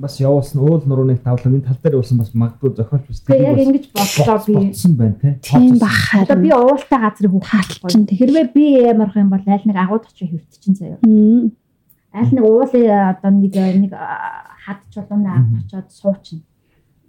[0.00, 3.60] бас явуулсан уул нурууны тавлан энэ тал дээр явуулсан бас магадгүй зохиолч бас Тэгээ яг
[3.60, 4.54] ингэж бодлоо би.
[4.56, 5.36] бодсон байна те.
[5.44, 10.08] Тийм бах Одоо би уултай газрыг тэгэхээр Хэрвээ би ямарх юм бол аль нэг агууд
[10.08, 10.98] очиж хөвтчин заяа.
[12.16, 16.40] Аль нэг уулын одоо нэг нэг а, хад чулууны ард очиод суучна.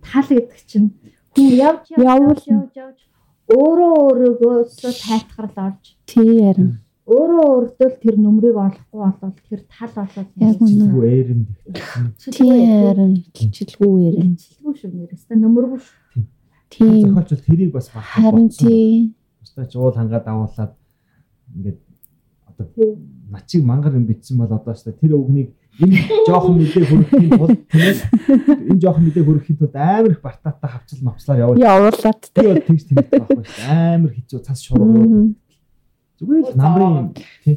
[0.04, 0.92] Тал гэдэг чинь
[1.32, 3.00] хүн явж явж явж явж
[3.46, 6.70] өөрөө өөрөөгөөсөө тайтгарл олж Тий харин.
[7.06, 10.90] өөрөө өөртөө тэр нүмрийг олохгүй болвол тэр тал болоод Яг үнэ.
[11.06, 11.42] Эрэм
[12.18, 14.34] Тий харин хилчилгүй ярин.
[14.42, 16.26] Чилгүй шүү нэрээсээ нүмергүй шүү.
[16.74, 17.14] Тийм.
[17.14, 18.04] зохиолч бол тэрийг бас баг.
[18.04, 19.14] Харин тий.
[19.40, 20.74] Бусдаа ч уул хангаа давуулаад
[21.54, 21.80] ингээд
[22.50, 22.98] одоо Тий.
[23.30, 25.98] начиг мангар юм битсэн бол одоо ч тэр өвгнийг энэ
[26.28, 27.84] жоохон мэдээ хөрөхийн тулд тийм
[28.72, 31.60] энэ жоохон мэдээ хөрөхийн тулд амар их бартаатай хавцал мавцлаар явуул.
[31.60, 33.68] Явуулаад Тэр бол тэгж тэмдэг байхгүй шүү.
[33.76, 34.88] Амар хэцүү цас шургуу.
[34.88, 35.26] Мгм.
[36.16, 37.12] Зүгээр л намрын
[37.44, 37.56] тий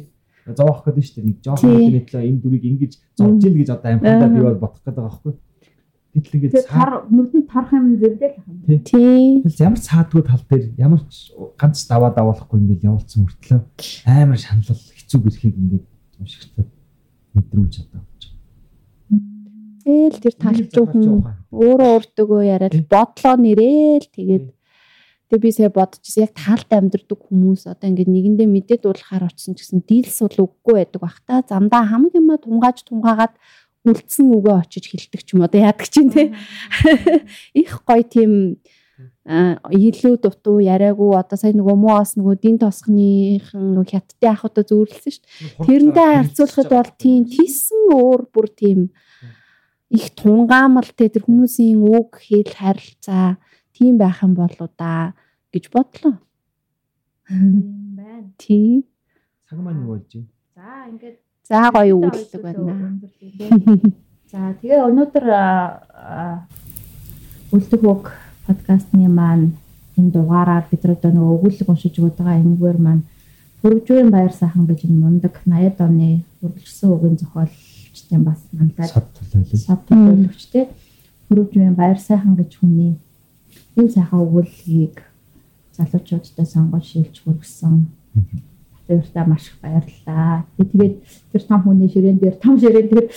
[0.55, 1.27] зовоох гэдэг шүү дээ.
[1.29, 4.95] Нэг жоохон нэтлээ энэ дүрийг ингэж зовж ил гэж одоо амхандаа би бол бодох гэдэг
[4.97, 5.33] байгаа байхгүй.
[6.09, 8.81] Гэтэл ингэж тар нүдэнд тарах юм зэрдэл ах юм.
[8.81, 9.45] Тий.
[9.45, 13.59] Тэгэл ямар цаадгүй тал дээр ямар ч ганц даваа давуулахгүй ингээд явуулсан мөртлөө
[14.09, 15.85] амар шаналл хэцүү гэрхийг ингээд
[16.17, 16.69] уншигчдад
[17.37, 18.08] мэдрүүлж одоо.
[19.83, 24.45] Тэгэл тэр талч хүн өөрөө өөртөөгөө яриад бодлоо нэрэл тэгээд
[25.29, 29.63] тэгээ би сая бодчихсон яг талд амьдрдаг хүмүүс одоо ингээд нэгэндээ мэдээд дуулахаар очсон ч
[29.63, 31.45] гэсэн дийлс бол үггүй байдаг бах та.
[31.45, 33.33] Замдаа хамаг юма тунгааж тунгаагаад
[33.85, 36.33] үлдсэн үгээ очиж хилдэг ч юм одоо яадаг чинь те.
[37.53, 38.59] Их гоё тийм
[39.29, 45.13] илүү дутуу яриаггүй одоо сая нөгөө муу бас нөгөө дин тосхныхан нөгөө хятадын ахуйтай зөөрлсөн
[45.13, 45.65] шүү дээ.
[45.69, 48.79] Тэрнтэй харьцуулахад бол тийм тийсэн өөр бүр тийм
[49.89, 53.37] их тунгаамал те тэр хүмүүсийн үг хэл харилцаа
[53.73, 55.13] тийм байх юм болоо да
[55.53, 56.15] гэж бодлоо.
[57.29, 58.29] Байна.
[58.37, 58.85] Тий.
[59.49, 60.29] цаг маань юу болж байна?
[60.55, 61.17] За ингээд
[61.49, 62.85] За гоё өгүүлэлэг байна.
[64.29, 65.25] За тэгээ өнөөдөр
[67.49, 68.13] үлдэх үг
[68.45, 69.57] подкастны маань
[69.97, 73.03] энэ дугаараар бид одоо нөгөө өгүүлэг уншиж өгöd байгаа энэгээр маань
[73.65, 77.17] Хөрвжүүрийн баяр сайхан гэж энэ мундаг 80-ад оны үргэлжлсэн үгийн
[77.99, 79.57] зохиолчдын бас манлаад Сад төлөөлөл.
[79.59, 80.67] сад төлөвлөгчтэй
[81.29, 82.97] Хөрвжүүрийн баяр сайхан гэж хүний
[83.77, 85.03] энэ сайхан өгүүлгийг
[85.77, 87.87] залуучуудтай сонгож шилж хүргэсэн.
[88.87, 90.45] Тэртээ маш их баярлалаа.
[90.57, 90.95] Тэгээд
[91.31, 93.07] тэр том хүний ширээн дээр том ширээн дээр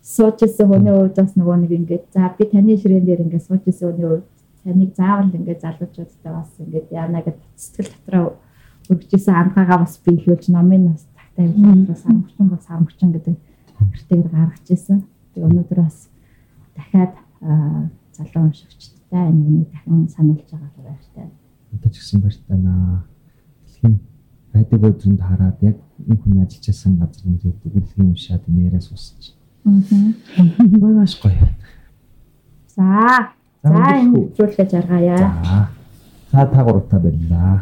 [0.00, 3.62] сууж исэн хүний хувьд бас нөгөө нэг ингээд за би таны ширээн дээр ингээд сууж
[3.68, 4.26] исэн хүний хувьд
[4.64, 8.26] таныг заавал ингээд залуучуудтай бас ингээд яана гэдэг сэтгэл дотроо
[8.88, 11.46] өргөжсэн амгаагаа бас биелүүлж намын бас тагтай
[11.84, 13.36] бас сармчин бол сармчин гэдэг
[13.90, 14.98] эртээр гаргаж ирсэн.
[15.34, 16.08] Тэгээ өнөөдөр бас
[16.76, 21.26] дахиад залуу уншигчдтай энэ үнийг дахин сануулж байгаа баяртай.
[21.72, 23.04] Одоо ч гэсэн баяртай наа.
[23.66, 23.94] Дэлхийн
[24.52, 25.76] байдаг өдрөнд хараад яг
[26.08, 29.34] энэ хүн ажиллаж байсан газар нэрийг дүгэлгийн уншаад нээрээ сусч.
[29.64, 29.72] Аа.
[30.82, 31.48] Багаш гоё.
[32.76, 33.32] За.
[33.62, 35.18] За энэ зүйлгээ жаргаая.
[35.18, 35.68] За.
[36.32, 37.58] За та гуравтаа байлаа.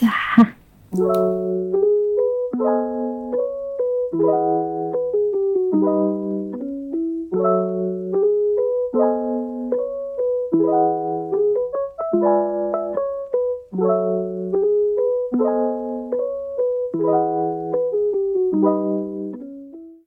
[0.00, 0.10] За.
[4.14, 4.61] Thank you.